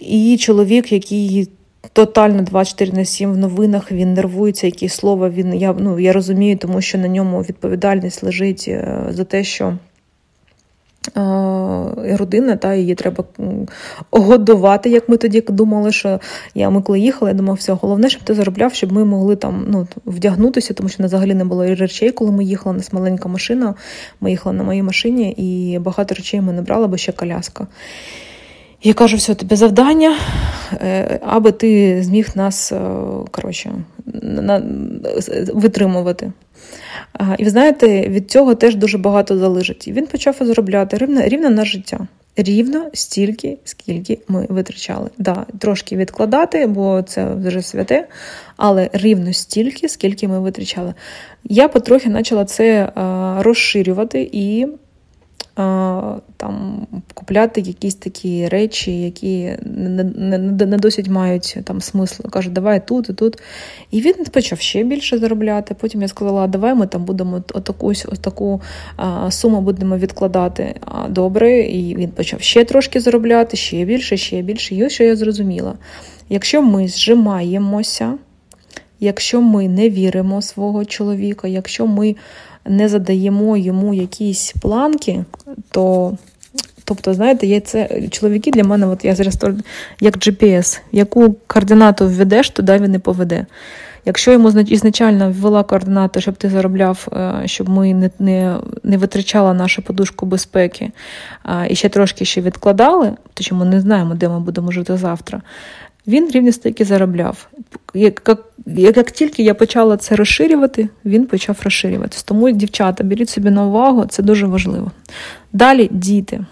І 0.00 0.36
чоловік, 0.40 0.92
який 0.92 1.48
тотально 1.94 2.42
24 2.42 2.92
на 2.92 3.04
7 3.04 3.32
в 3.32 3.36
новинах, 3.36 3.92
він 3.92 4.14
нервується, 4.14 4.66
якісь 4.66 4.94
слова 4.94 5.28
він 5.30 5.54
я 5.54 5.72
ну, 5.78 5.98
я 5.98 6.12
розумію, 6.12 6.56
тому 6.56 6.80
що 6.80 6.98
на 6.98 7.08
ньому 7.08 7.40
відповідальність 7.40 8.22
лежить 8.22 8.64
е, 8.68 9.06
за 9.10 9.24
те, 9.24 9.44
що. 9.44 9.78
Родина, 11.96 12.56
та 12.56 12.74
її 12.74 12.94
треба 12.94 13.24
годувати, 14.10 14.90
як 14.90 15.08
ми 15.08 15.16
тоді 15.16 15.40
думали, 15.40 15.92
що 15.92 16.20
я 16.54 16.70
ми 16.70 16.82
коли 16.82 17.00
їхали, 17.00 17.30
я 17.30 17.36
думав, 17.36 17.56
все, 17.56 17.72
головне, 17.72 18.10
щоб 18.10 18.22
ти 18.22 18.34
заробляв, 18.34 18.74
щоб 18.74 18.92
ми 18.92 19.04
могли 19.04 19.36
там 19.36 19.66
ну, 19.68 19.86
вдягнутися, 20.06 20.74
тому 20.74 20.88
що 20.88 21.04
взагалі 21.04 21.34
не 21.34 21.44
було 21.44 21.66
речей, 21.66 22.10
коли 22.10 22.30
ми 22.30 22.44
їхали. 22.44 22.74
У 22.74 22.78
нас 22.78 22.92
маленька 22.92 23.28
машина, 23.28 23.74
ми 24.20 24.30
їхали 24.30 24.56
на 24.56 24.64
моїй 24.64 24.82
машині, 24.82 25.30
і 25.30 25.78
багато 25.78 26.14
речей 26.14 26.40
ми 26.40 26.52
не 26.52 26.62
брали, 26.62 26.86
бо 26.86 26.96
ще 26.96 27.12
коляска. 27.12 27.66
Я 28.86 28.94
кажу, 28.94 29.16
все, 29.16 29.34
тобі 29.34 29.56
завдання, 29.56 30.16
е, 30.72 31.20
аби 31.22 31.52
ти 31.52 32.02
зміг 32.02 32.28
нас 32.34 32.72
е, 32.72 32.80
коротше, 33.30 33.72
витримувати. 35.54 36.32
І 37.38 37.44
ви 37.44 37.50
знаєте, 37.50 38.08
від 38.08 38.30
цього 38.30 38.54
теж 38.54 38.76
дуже 38.76 38.98
багато 38.98 39.38
залежить. 39.38 39.88
І 39.88 39.92
Він 39.92 40.06
почав 40.06 40.36
заробляти 40.40 40.98
рівно, 40.98 41.22
рівно 41.22 41.50
на 41.50 41.64
життя. 41.64 42.06
Рівно 42.36 42.90
стільки, 42.92 43.58
скільки 43.64 44.18
ми 44.28 44.46
витрачали. 44.48 45.10
Да, 45.18 45.46
Трошки 45.58 45.96
відкладати, 45.96 46.66
бо 46.66 47.02
це 47.02 47.34
вже 47.34 47.62
святе, 47.62 48.08
але 48.56 48.90
рівно 48.92 49.32
стільки, 49.32 49.88
скільки 49.88 50.28
ми 50.28 50.40
витрачали. 50.40 50.94
Я 51.44 51.68
потрохи 51.68 52.10
почала 52.10 52.44
це 52.44 52.92
розширювати 53.40 54.30
і 54.32 54.66
там 56.36 56.86
купляти 57.14 57.60
якісь 57.60 57.94
такі 57.94 58.48
речі, 58.48 59.00
які 59.00 59.56
не 59.62 60.04
не, 60.04 60.38
не 60.66 60.76
досить 60.76 61.08
мають 61.08 61.56
там 61.64 61.80
смисл. 61.80 62.28
Каже, 62.28 62.50
давай 62.50 62.86
тут 62.86 63.08
і 63.08 63.12
тут. 63.12 63.38
І 63.90 64.00
він 64.00 64.14
почав 64.32 64.60
ще 64.60 64.84
більше 64.84 65.18
заробляти. 65.18 65.74
Потім 65.74 66.02
я 66.02 66.08
сказала, 66.08 66.46
давай 66.46 66.74
ми 66.74 66.86
там 66.86 67.04
будемо 67.04 67.36
отаку, 67.36 67.86
ось 67.86 68.06
таку 68.20 68.62
а, 68.96 69.30
суму 69.30 69.60
будемо 69.60 69.96
відкладати. 69.96 70.74
Добре, 71.08 71.60
і 71.60 71.96
він 71.96 72.10
почав 72.10 72.40
ще 72.40 72.64
трошки 72.64 73.00
заробляти, 73.00 73.56
ще 73.56 73.84
більше, 73.84 74.16
ще 74.16 74.42
більше. 74.42 74.74
І 74.74 74.84
ось 74.84 74.92
що 74.92 75.04
я 75.04 75.16
зрозуміла. 75.16 75.74
Якщо 76.28 76.62
ми 76.62 76.88
зжимаємося, 76.88 78.14
якщо 79.00 79.40
ми 79.40 79.68
не 79.68 79.90
віримо 79.90 80.42
свого 80.42 80.84
чоловіка, 80.84 81.48
якщо 81.48 81.86
ми 81.86 82.16
не 82.66 82.88
задаємо 82.88 83.56
йому 83.56 83.94
якісь 83.94 84.54
планки, 84.60 85.24
то. 85.70 86.16
Тобто, 86.86 87.14
знаєте, 87.14 87.46
є 87.46 87.60
це 87.60 88.08
чоловіки 88.10 88.50
для 88.50 88.64
мене, 88.64 88.86
от 88.86 89.04
я 89.04 89.14
зараз 89.14 89.38
як 90.00 90.16
GPS, 90.16 90.80
яку 90.92 91.36
координату 91.46 92.06
введеш, 92.06 92.50
туди 92.50 92.78
він 92.78 92.90
не 92.90 92.98
поведе. 92.98 93.46
Якщо 94.04 94.32
йому 94.32 94.50
ізначально 94.50 95.30
ввела 95.30 95.62
координату, 95.62 96.20
щоб 96.20 96.34
ти 96.34 96.50
заробляв, 96.50 97.08
е, 97.12 97.42
щоб 97.46 97.68
ми 97.68 97.94
не 97.94 98.10
не, 98.18 98.56
не 98.82 98.96
витрачали 98.96 99.54
нашу 99.54 99.82
подушку 99.82 100.26
безпеки 100.26 100.90
і 101.68 101.74
ще 101.74 101.88
трошки 101.88 102.24
ще 102.24 102.40
відкладали, 102.40 103.12
то 103.34 103.44
що 103.44 103.54
ми 103.54 103.64
не 103.64 103.80
знаємо, 103.80 104.14
де 104.14 104.28
ми 104.28 104.40
будемо 104.40 104.72
жити 104.72 104.96
завтра. 104.96 105.42
Він 106.06 106.30
рівні 106.30 106.52
стільки 106.52 106.84
заробляв. 106.84 107.48
Як, 107.94 108.22
як, 108.66 108.96
як 108.96 109.10
тільки 109.10 109.42
я 109.42 109.54
почала 109.54 109.96
це 109.96 110.16
розширювати, 110.16 110.88
він 111.04 111.26
почав 111.26 111.60
розширюватися. 111.62 112.24
Тому, 112.26 112.50
дівчата, 112.50 113.04
беріть 113.04 113.30
собі 113.30 113.50
на 113.50 113.66
увагу, 113.66 114.04
це 114.04 114.22
дуже 114.22 114.46
важливо. 114.46 114.90
Далі 115.52 115.88
діти. 115.92 116.44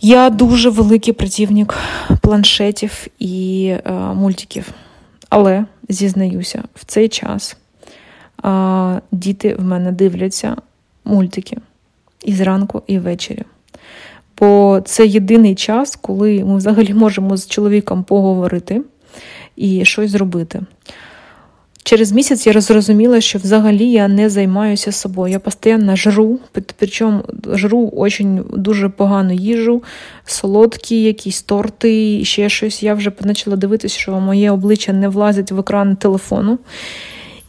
Я 0.00 0.30
дуже 0.30 0.70
великий 0.70 1.14
працівник 1.14 1.74
планшетів 2.20 3.06
і 3.18 3.66
е, 3.84 3.92
мультиків. 3.92 4.68
Але 5.28 5.64
зізнаюся, 5.88 6.62
в 6.74 6.84
цей 6.84 7.08
час 7.08 7.56
е, 8.44 9.00
діти 9.12 9.54
в 9.54 9.64
мене 9.64 9.92
дивляться 9.92 10.56
мультики 11.04 11.58
і 12.24 12.32
зранку, 12.32 12.82
і 12.86 12.98
ввечері 12.98 13.42
бо 14.40 14.80
це 14.84 15.06
єдиний 15.06 15.54
час, 15.54 15.96
коли 15.96 16.44
ми 16.44 16.56
взагалі 16.56 16.94
можемо 16.94 17.36
з 17.36 17.46
чоловіком 17.48 18.04
поговорити 18.04 18.82
і 19.56 19.84
щось 19.84 20.10
зробити. 20.10 20.60
Через 21.82 22.12
місяць 22.12 22.46
я 22.46 22.60
зрозуміла, 22.60 23.20
що 23.20 23.38
взагалі 23.38 23.90
я 23.90 24.08
не 24.08 24.30
займаюся 24.30 24.92
собою. 24.92 25.32
Я 25.32 25.38
постійно 25.38 25.96
жру, 25.96 26.38
причому 26.76 27.24
жру 27.52 27.90
очень 27.96 28.44
дуже 28.52 28.88
погану 28.88 29.32
їжу, 29.32 29.82
солодкі, 30.24 31.02
якісь 31.02 31.42
торти, 31.42 32.24
ще 32.24 32.48
щось. 32.48 32.82
Я 32.82 32.94
вже 32.94 33.10
почала 33.10 33.56
дивитися, 33.56 33.98
що 33.98 34.12
моє 34.12 34.50
обличчя 34.50 34.92
не 34.92 35.08
влазить 35.08 35.52
в 35.52 35.58
екран 35.58 35.96
телефону 35.96 36.58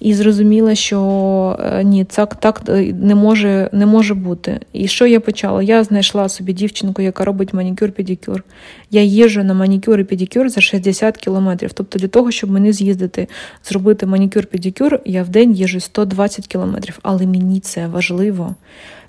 і 0.01 0.13
зрозуміла, 0.13 0.75
що 0.75 1.59
е, 1.59 1.83
ні, 1.83 2.03
так 2.03 2.35
так 2.35 2.61
е, 2.69 2.93
не 2.93 3.15
може 3.15 3.69
не 3.71 3.85
може 3.85 4.13
бути. 4.13 4.59
І 4.73 4.87
що 4.87 5.05
я 5.05 5.19
почала? 5.19 5.63
Я 5.63 5.83
знайшла 5.83 6.29
собі 6.29 6.53
дівчинку, 6.53 7.01
яка 7.01 7.25
робить 7.25 7.53
манікюр-педикюр. 7.53 8.43
Я 8.91 9.01
їжджу 9.01 9.43
на 9.43 9.53
манікюр 9.53 9.99
і 9.99 10.03
педикюр 10.03 10.49
за 10.49 10.61
60 10.61 11.17
кілометрів. 11.17 11.73
Тобто 11.73 11.99
для 11.99 12.07
того, 12.07 12.31
щоб 12.31 12.51
мені 12.51 12.73
з'їздити, 12.73 13.27
зробити 13.63 14.05
манікюр-педикюр, 14.05 14.99
я 15.05 15.23
в 15.23 15.29
день 15.29 15.51
їжджу 15.51 15.79
120 15.79 16.47
кілометрів. 16.47 16.99
Але 17.03 17.27
мені 17.27 17.59
це 17.59 17.87
важливо. 17.87 18.55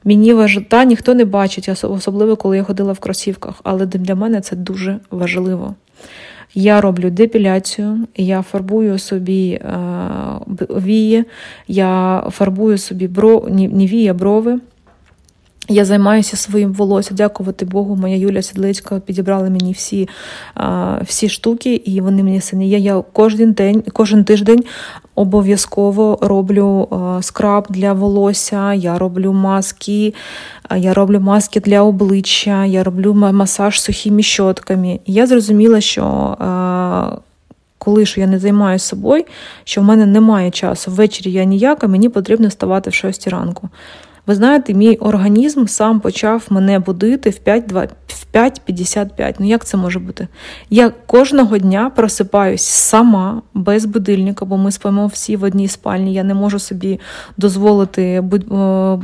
Мені 0.04 0.34
важливо, 0.34 0.66
та 0.68 0.84
ніхто 0.84 1.14
не 1.14 1.24
бачить, 1.24 1.68
особливо 1.82 2.36
коли 2.36 2.56
я 2.56 2.62
ходила 2.62 2.92
в 2.92 2.98
кросівках, 2.98 3.60
але 3.64 3.86
для 3.86 4.14
мене 4.14 4.40
це 4.40 4.56
дуже 4.56 4.98
важливо. 5.10 5.74
Я 6.54 6.80
роблю 6.80 7.10
депіляцію, 7.10 8.06
я 8.16 8.42
фарбую 8.42 8.98
собі 8.98 9.50
е, 9.50 9.78
вії, 10.70 11.24
я 11.68 12.24
фарбую 12.30 12.78
собі 12.78 13.08
бро, 13.08 13.46
не 13.50 13.86
вії, 13.86 14.08
а 14.08 14.14
брови. 14.14 14.60
Я 15.68 15.84
займаюся 15.84 16.36
своїм 16.36 16.72
волоссям. 16.72 17.16
Дякувати 17.16 17.64
Богу, 17.64 17.96
моя 17.96 18.16
Юля 18.16 18.42
Сідлицька 18.42 19.00
підібрала 19.00 19.50
мені 19.50 19.72
всі 19.72 20.08
а, 20.54 20.98
всі 21.02 21.28
штуки, 21.28 21.74
і 21.74 22.00
вони 22.00 22.22
мені 22.22 22.40
сині. 22.40 22.70
Я 22.70 22.78
я 22.78 23.02
кожен 23.12 23.52
день, 23.52 23.82
кожен 23.92 24.24
тиждень 24.24 24.64
обов'язково 25.14 26.18
роблю 26.20 26.88
скраб 27.20 27.66
для 27.70 27.92
волосся, 27.92 28.74
я 28.74 28.98
роблю 28.98 29.32
маски, 29.32 30.14
я 30.76 30.94
роблю 30.94 31.20
маски 31.20 31.60
для 31.60 31.82
обличчя, 31.82 32.64
я 32.64 32.84
роблю 32.84 33.14
масаж 33.14 33.80
сухими 33.80 34.22
щотками. 34.22 35.00
Я 35.06 35.26
зрозуміла, 35.26 35.80
що. 35.80 36.36
Коли 37.78 38.06
ж 38.06 38.20
я 38.20 38.26
не 38.26 38.38
займаюся 38.38 38.86
собою, 38.86 39.24
що 39.64 39.80
в 39.80 39.84
мене 39.84 40.06
немає 40.06 40.50
часу. 40.50 40.90
Ввечері 40.90 41.32
я 41.32 41.44
ніяка, 41.44 41.86
мені 41.86 42.08
потрібно 42.08 42.48
вставати 42.48 42.90
в 42.90 42.94
6 42.94 43.28
ранку. 43.28 43.68
Ви 44.26 44.34
знаєте, 44.34 44.74
мій 44.74 44.96
організм 44.96 45.66
сам 45.66 46.00
почав 46.00 46.46
мене 46.50 46.78
будити 46.78 47.30
в 47.30 47.38
5.55. 47.46 49.34
Ну 49.38 49.46
як 49.46 49.64
це 49.64 49.76
може 49.76 49.98
бути? 49.98 50.28
Я 50.70 50.90
кожного 51.06 51.58
дня 51.58 51.90
просипаюсь 51.96 52.62
сама 52.62 53.42
без 53.54 53.84
будильника, 53.84 54.44
бо 54.44 54.56
ми 54.56 54.72
спимо 54.72 55.06
всі 55.06 55.36
в 55.36 55.42
одній 55.42 55.68
спальні. 55.68 56.14
Я 56.14 56.24
не 56.24 56.34
можу 56.34 56.58
собі 56.58 57.00
дозволити 57.36 58.02
е, 58.02 58.20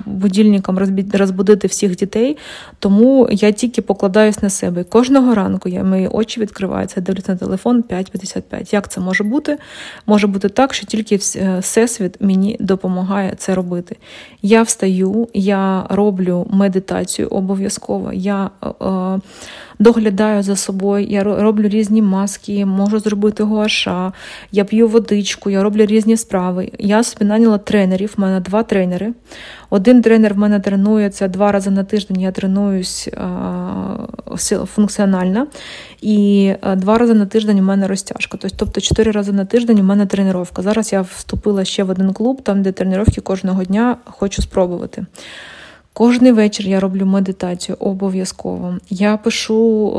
будильникам 0.07 0.79
розбудити 1.13 1.67
всіх 1.67 1.97
дітей, 1.97 2.37
тому 2.79 3.29
я 3.31 3.53
тільки 3.53 3.83
покладаюсь 3.83 4.43
на 4.43 4.51
себе. 4.51 4.85
Кожного 4.85 5.35
ранку 5.35 5.69
я 5.69 5.85
мої 5.85 6.09
очі 6.09 6.41
відкриваються, 6.41 7.05
я 7.09 7.15
на 7.29 7.37
телефон 7.37 7.85
5.55. 7.91 8.75
Як 8.75 8.91
це 8.91 9.01
може 9.01 9.25
бути? 9.25 9.59
Може 10.07 10.27
бути 10.27 10.49
так, 10.49 10.75
що 10.75 10.87
тільки 10.87 11.19
е, 11.37 11.59
всесвіт 11.61 12.17
мені 12.21 12.57
допомагає 12.61 13.35
це 13.37 13.55
робити. 13.55 13.97
Я 14.43 14.63
встаю 14.63 15.08
я 15.35 15.87
роблю 15.89 16.47
медитацію 16.51 17.29
обов'язково. 17.29 18.13
Я 18.13 18.51
е, 18.63 18.69
е, 18.69 19.21
доглядаю 19.79 20.43
за 20.43 20.57
собою, 20.57 21.07
я 21.07 21.23
роблю 21.25 21.69
різні 21.69 22.03
маски, 22.03 22.67
можу 22.67 22.99
зробити 22.99 23.43
гуаша, 23.43 24.13
я 24.53 24.65
п'ю 24.65 24.89
водичку, 24.89 25.51
я 25.51 25.63
роблю 25.63 25.87
різні 25.87 26.17
справи. 26.17 26.71
Я 26.79 27.03
собі 27.03 27.25
наняла 27.25 27.59
тренерів, 27.59 28.15
в 28.17 28.21
мене 28.21 28.41
два 28.41 28.63
тренери. 28.63 29.13
Один 29.71 30.03
тренер 30.03 30.35
в 30.35 30.39
мене 30.39 30.61
тренується 30.61 31.29
два 31.29 31.53
рази 31.53 31.71
на 31.71 31.85
тиждень, 31.85 32.21
я 32.21 32.33
тренуюсь 32.33 33.09
функціонально, 34.75 35.47
і 36.01 36.53
е, 36.63 36.77
два 36.77 36.99
рази 36.99 37.15
на 37.15 37.27
тиждень 37.27 37.59
у 37.59 37.63
мене 37.63 37.89
розтяжка. 37.89 38.39
Тобто 38.57 38.81
чотири 38.81 39.11
рази 39.11 39.33
на 39.33 39.45
тиждень 39.45 39.81
у 39.81 39.83
мене 39.83 40.07
тренування. 40.07 40.29
Зараз 40.57 40.93
я 40.93 41.01
вступила 41.01 41.65
ще 41.65 41.85
в 41.85 41.91
один 41.91 42.13
клуб, 42.13 42.43
там 42.43 42.63
де 42.63 42.73
тренування 42.73 43.05
кожного 43.23 43.65
дня 43.65 43.97
хочу 44.05 44.43
спробувати. 44.43 45.07
Кожний 45.99 46.33
вечір 46.33 46.67
я 46.67 46.81
роблю 46.81 47.07
медитацію 47.07 47.77
обов'язково. 47.81 48.79
Я 48.91 49.17
пишу, 49.17 49.93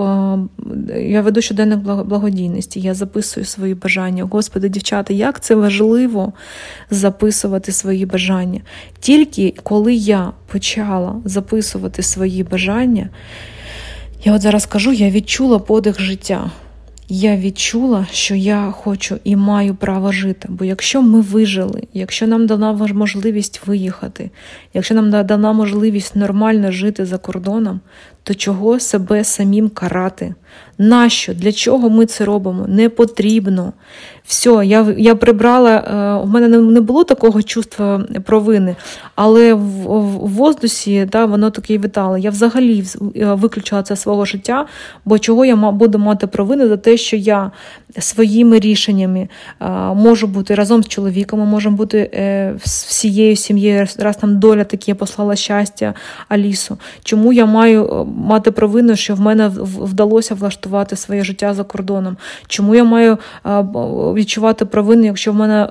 е, 0.89 1.01
я 1.01 1.21
веду 1.21 1.41
щоденник 1.41 1.79
благодійності, 1.79 2.79
я 2.79 2.93
записую 2.93 3.45
свої 3.45 3.73
бажання. 3.73 4.23
Господи, 4.23 4.69
дівчата, 4.69 5.13
як 5.13 5.39
це 5.39 5.55
важливо 5.55 6.33
записувати 6.89 7.71
свої 7.71 8.05
бажання. 8.05 8.61
Тільки 8.99 9.53
коли 9.63 9.93
я 9.93 10.31
почала 10.51 11.15
записувати 11.25 12.03
свої 12.03 12.43
бажання, 12.43 13.09
я 14.23 14.33
от 14.33 14.41
зараз 14.41 14.65
кажу, 14.65 14.91
я 14.91 15.09
відчула 15.09 15.59
подих 15.59 16.01
життя. 16.01 16.51
Я 17.09 17.37
відчула, 17.37 18.07
що 18.11 18.35
я 18.35 18.71
хочу 18.71 19.19
і 19.23 19.35
маю 19.35 19.75
право 19.75 20.11
жити. 20.11 20.47
Бо 20.51 20.65
якщо 20.65 21.01
ми 21.01 21.21
вижили, 21.21 21.83
якщо 21.93 22.27
нам 22.27 22.47
дана 22.47 22.73
можливість 22.73 23.67
виїхати, 23.67 24.31
якщо 24.73 24.95
нам 24.95 25.25
дана 25.25 25.53
можливість 25.53 26.15
нормально 26.15 26.71
жити 26.71 27.05
за 27.05 27.17
кордоном, 27.17 27.79
то 28.29 28.35
чого 28.35 28.79
себе 28.79 29.23
самим 29.23 29.69
карати? 29.69 30.35
Нащо? 30.77 31.33
Для 31.33 31.51
чого 31.51 31.89
ми 31.89 32.05
це 32.05 32.25
робимо? 32.25 32.65
Не 32.67 32.89
потрібно. 32.89 33.73
Все, 34.25 34.65
я 34.65 34.93
я 34.97 35.15
прибрала, 35.15 35.75
е, 35.75 36.23
у 36.23 36.25
мене 36.25 36.47
не 36.47 36.81
було 36.81 37.03
такого 37.03 37.43
чувства 37.43 38.05
провини, 38.25 38.75
але 39.15 39.53
в, 39.53 39.59
в 39.59 40.29
воздусі 40.29 41.05
да, 41.11 41.25
воно 41.25 41.49
таке 41.51 41.77
вітало. 41.77 42.17
Я 42.17 42.29
взагалі 42.29 42.83
е, 43.15 43.33
виключила 43.33 43.83
це 43.83 43.95
свого 43.95 44.25
життя, 44.25 44.65
бо 45.05 45.19
чого 45.19 45.45
я 45.45 45.55
буду 45.55 45.99
мати 45.99 46.27
провини 46.27 46.67
за 46.67 46.77
те, 46.77 46.97
що 46.97 47.15
я 47.15 47.51
своїми 47.99 48.59
рішеннями 48.59 49.29
е, 49.61 49.69
можу 49.93 50.27
бути 50.27 50.55
разом 50.55 50.83
з 50.83 50.87
чоловіком, 50.87 51.39
ми 51.39 51.45
можемо 51.45 51.77
бути 51.77 52.11
всією 52.61 53.35
сім'єю, 53.35 53.87
раз 53.97 54.17
там 54.17 54.39
доля 54.39 54.63
таке 54.63 54.93
послала 54.93 55.35
щастя 55.35 55.93
Алісу. 56.27 56.77
Чому 57.03 57.33
я 57.33 57.45
маю 57.45 58.07
мати 58.19 58.51
провину, 58.51 58.95
що 58.95 59.15
в 59.15 59.19
мене 59.19 59.51
вдалося 59.63 60.35
влаштувати 60.35 60.95
своє 60.95 61.23
життя 61.23 61.53
за 61.53 61.63
кордоном? 61.63 62.17
Чому 62.47 62.75
я 62.75 62.83
маю 62.83 63.17
відчувати 64.15 64.65
провину, 64.65 65.05
якщо 65.05 65.31
в 65.31 65.35
мене 65.35 65.69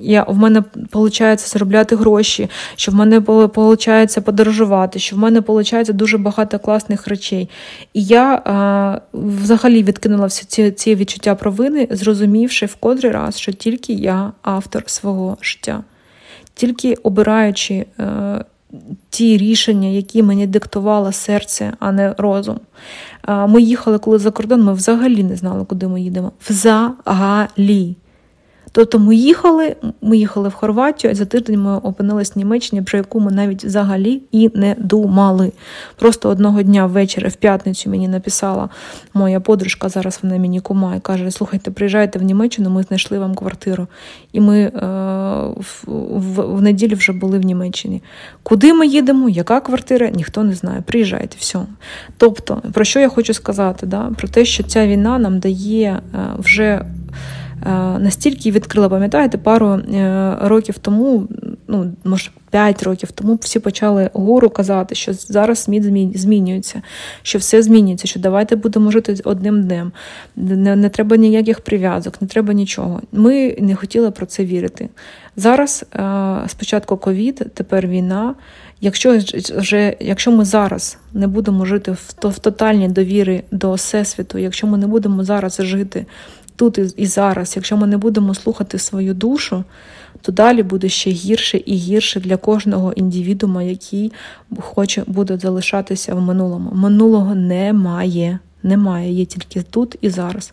я, 0.00 0.24
в 0.28 0.36
мене 0.36 0.62
виходить 0.92 1.48
заробляти 1.48 1.96
гроші, 1.96 2.50
що 2.76 2.92
в 2.92 2.94
мене 2.94 3.18
виходить 3.18 4.24
подорожувати, 4.24 4.98
що 4.98 5.16
в 5.16 5.18
мене 5.18 5.40
виходить 5.40 5.96
дуже 5.96 6.18
багато 6.18 6.58
класних 6.58 7.08
речей. 7.08 7.48
І 7.94 8.04
я 8.04 8.42
взагалі 9.12 9.82
відкинула 9.82 10.26
всі 10.26 10.44
ці, 10.44 10.70
ці 10.70 10.94
відчуття 10.94 11.34
провини, 11.34 11.88
зрозумівши 11.90 12.66
в 12.66 12.74
котрий 12.74 13.12
раз, 13.12 13.38
що 13.38 13.52
тільки 13.52 13.92
я 13.92 14.32
автор 14.42 14.82
свого 14.86 15.36
життя. 15.42 15.82
Тільки 16.54 16.94
обираючи 16.94 17.86
е, 18.00 18.44
ті 19.10 19.38
рішення, 19.38 19.88
які 19.88 20.22
мені 20.22 20.46
диктувало 20.46 21.12
серце, 21.12 21.72
а 21.78 21.92
не 21.92 22.14
розум. 22.18 22.60
Ми 23.28 23.62
їхали 23.62 23.98
коли 23.98 24.18
за 24.18 24.30
кордон, 24.30 24.62
ми 24.62 24.72
взагалі 24.72 25.22
не 25.22 25.36
знали, 25.36 25.64
куди 25.64 25.88
ми 25.88 26.00
їдемо. 26.00 26.32
Взагалі. 26.48 27.96
Тобто 28.72 28.98
ми 28.98 29.16
їхали, 29.16 29.76
ми 30.02 30.16
їхали 30.16 30.48
в 30.48 30.52
Хорватію, 30.52 31.10
а 31.10 31.14
за 31.14 31.24
тиждень 31.24 31.60
ми 31.60 31.76
опинилися 31.76 32.32
в 32.34 32.38
Німеччині, 32.38 32.82
про 32.82 32.98
яку 32.98 33.20
ми 33.20 33.32
навіть 33.32 33.64
взагалі 33.64 34.22
і 34.32 34.50
не 34.54 34.76
думали. 34.78 35.52
Просто 35.96 36.28
одного 36.28 36.62
дня 36.62 36.86
ввечері, 36.86 37.28
в 37.28 37.36
п'ятницю, 37.36 37.90
мені 37.90 38.08
написала 38.08 38.68
моя 39.14 39.40
подружка, 39.40 39.88
зараз 39.88 40.20
вона 40.22 40.38
мені 40.38 40.60
кума, 40.60 41.00
каже: 41.00 41.30
Слухайте, 41.30 41.70
приїжджайте 41.70 42.18
в 42.18 42.22
Німеччину, 42.22 42.70
ми 42.70 42.82
знайшли 42.82 43.18
вам 43.18 43.34
квартиру. 43.34 43.86
І 44.32 44.40
ми 44.40 44.58
е, 44.60 44.70
в, 45.56 45.84
в, 45.86 46.56
в 46.56 46.62
неділю 46.62 46.94
вже 46.94 47.12
були 47.12 47.38
в 47.38 47.44
Німеччині. 47.44 48.02
Куди 48.42 48.74
ми 48.74 48.86
їдемо? 48.86 49.28
Яка 49.28 49.60
квартира? 49.60 50.10
Ніхто 50.10 50.42
не 50.42 50.54
знає. 50.54 50.82
Приїжджайте, 50.86 51.36
все. 51.38 51.58
Тобто, 52.16 52.62
про 52.72 52.84
що 52.84 53.00
я 53.00 53.08
хочу 53.08 53.34
сказати? 53.34 53.86
Да? 53.86 54.10
Про 54.18 54.28
те, 54.28 54.44
що 54.44 54.62
ця 54.62 54.86
війна 54.86 55.18
нам 55.18 55.38
дає 55.38 56.00
е, 56.14 56.18
вже. 56.38 56.84
Е, 57.66 57.98
настільки 57.98 58.50
відкрила, 58.50 58.88
пам'ятаєте, 58.88 59.38
пару 59.38 59.68
е, 59.68 60.36
років 60.40 60.78
тому, 60.78 61.28
ну 61.68 61.92
може 62.04 62.30
5 62.50 62.82
років 62.82 63.10
тому, 63.12 63.38
всі 63.42 63.58
почали 63.58 64.10
гору 64.12 64.50
казати, 64.50 64.94
що 64.94 65.12
зараз 65.12 65.58
світ 65.58 65.84
змінюється, 66.18 66.82
що 67.22 67.38
все 67.38 67.62
змінюється, 67.62 68.08
що 68.08 68.20
давайте 68.20 68.56
будемо 68.56 68.90
жити 68.90 69.16
одним 69.24 69.62
днем. 69.62 69.92
Не, 70.36 70.76
не 70.76 70.88
треба 70.88 71.16
ніяких 71.16 71.60
прив'язок, 71.60 72.22
не 72.22 72.28
треба 72.28 72.52
нічого. 72.52 73.00
Ми 73.12 73.56
не 73.60 73.74
хотіли 73.74 74.10
про 74.10 74.26
це 74.26 74.44
вірити. 74.44 74.88
Зараз 75.36 75.84
е, 75.94 76.48
спочатку 76.48 76.96
ковід, 76.96 77.46
тепер 77.54 77.86
війна. 77.86 78.34
Якщо 78.80 79.18
вже, 79.56 79.96
якщо 80.00 80.32
ми 80.32 80.44
зараз 80.44 80.98
не 81.12 81.26
будемо 81.26 81.64
жити 81.64 81.92
в, 81.92 82.28
в 82.28 82.38
тотальній 82.38 82.88
довірі 82.88 83.42
до 83.50 83.72
всесвіту, 83.72 84.38
якщо 84.38 84.66
ми 84.66 84.78
не 84.78 84.86
будемо 84.86 85.24
зараз 85.24 85.60
жити 85.60 86.06
тут 86.60 86.94
і 86.96 87.06
зараз, 87.06 87.52
якщо 87.56 87.76
ми 87.76 87.86
не 87.86 87.96
будемо 87.96 88.34
слухати 88.34 88.78
свою 88.78 89.14
душу, 89.14 89.64
то 90.22 90.32
далі 90.32 90.62
буде 90.62 90.88
ще 90.88 91.10
гірше 91.10 91.62
і 91.66 91.74
гірше 91.74 92.20
для 92.20 92.36
кожного 92.36 92.92
індивідума, 92.92 93.62
який 93.62 94.12
хоче 94.58 95.04
буде 95.06 95.38
залишатися 95.38 96.14
в 96.14 96.20
минулому. 96.20 96.70
Минулого 96.74 97.34
немає, 97.34 98.38
немає, 98.62 99.12
є 99.12 99.24
тільки 99.24 99.62
тут 99.62 99.96
і 100.00 100.10
зараз. 100.10 100.52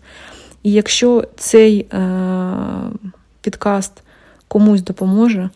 І 0.63 0.71
якщо 0.71 1.23
цей 1.35 1.79
е, 1.79 2.09
підкаст 3.41 3.93
комусь 4.47 4.81
допоможе. 4.81 5.49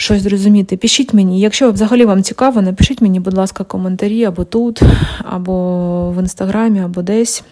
Щось 0.00 0.22
зрозуміти, 0.22 0.76
пишіть 0.76 1.14
мені. 1.14 1.40
Якщо 1.40 1.72
взагалі 1.72 2.04
вам 2.04 2.22
цікаво, 2.22 2.62
напишіть 2.62 3.00
мені, 3.00 3.20
будь 3.20 3.34
ласка, 3.34 3.64
коментарі 3.64 4.24
або 4.24 4.44
тут, 4.44 4.82
або 5.24 6.10
в 6.10 6.20
інстаграмі, 6.20 6.80
або 6.80 7.02
десь 7.02 7.44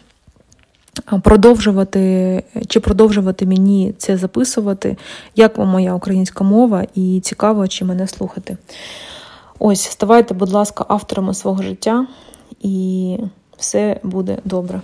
продовжувати 1.23 2.43
чи 2.69 2.81
продовжувати 2.81 3.47
мені 3.47 3.95
це 3.99 4.17
записувати, 4.17 4.97
як 5.37 5.59
вам 5.59 5.69
моя 5.69 5.95
українська 5.95 6.45
мова, 6.45 6.85
і 6.95 7.21
цікаво, 7.21 7.69
чи 7.69 7.85
мене 7.85 8.07
слухати. 8.07 8.57
Ось, 9.59 9.83
ставайте, 9.83 10.35
будь 10.35 10.53
ласка, 10.53 10.85
авторами 10.89 11.35
свого 11.35 11.63
життя, 11.63 12.07
і 12.63 13.19
все 13.57 14.01
буде 14.03 14.39
добре. 14.45 14.81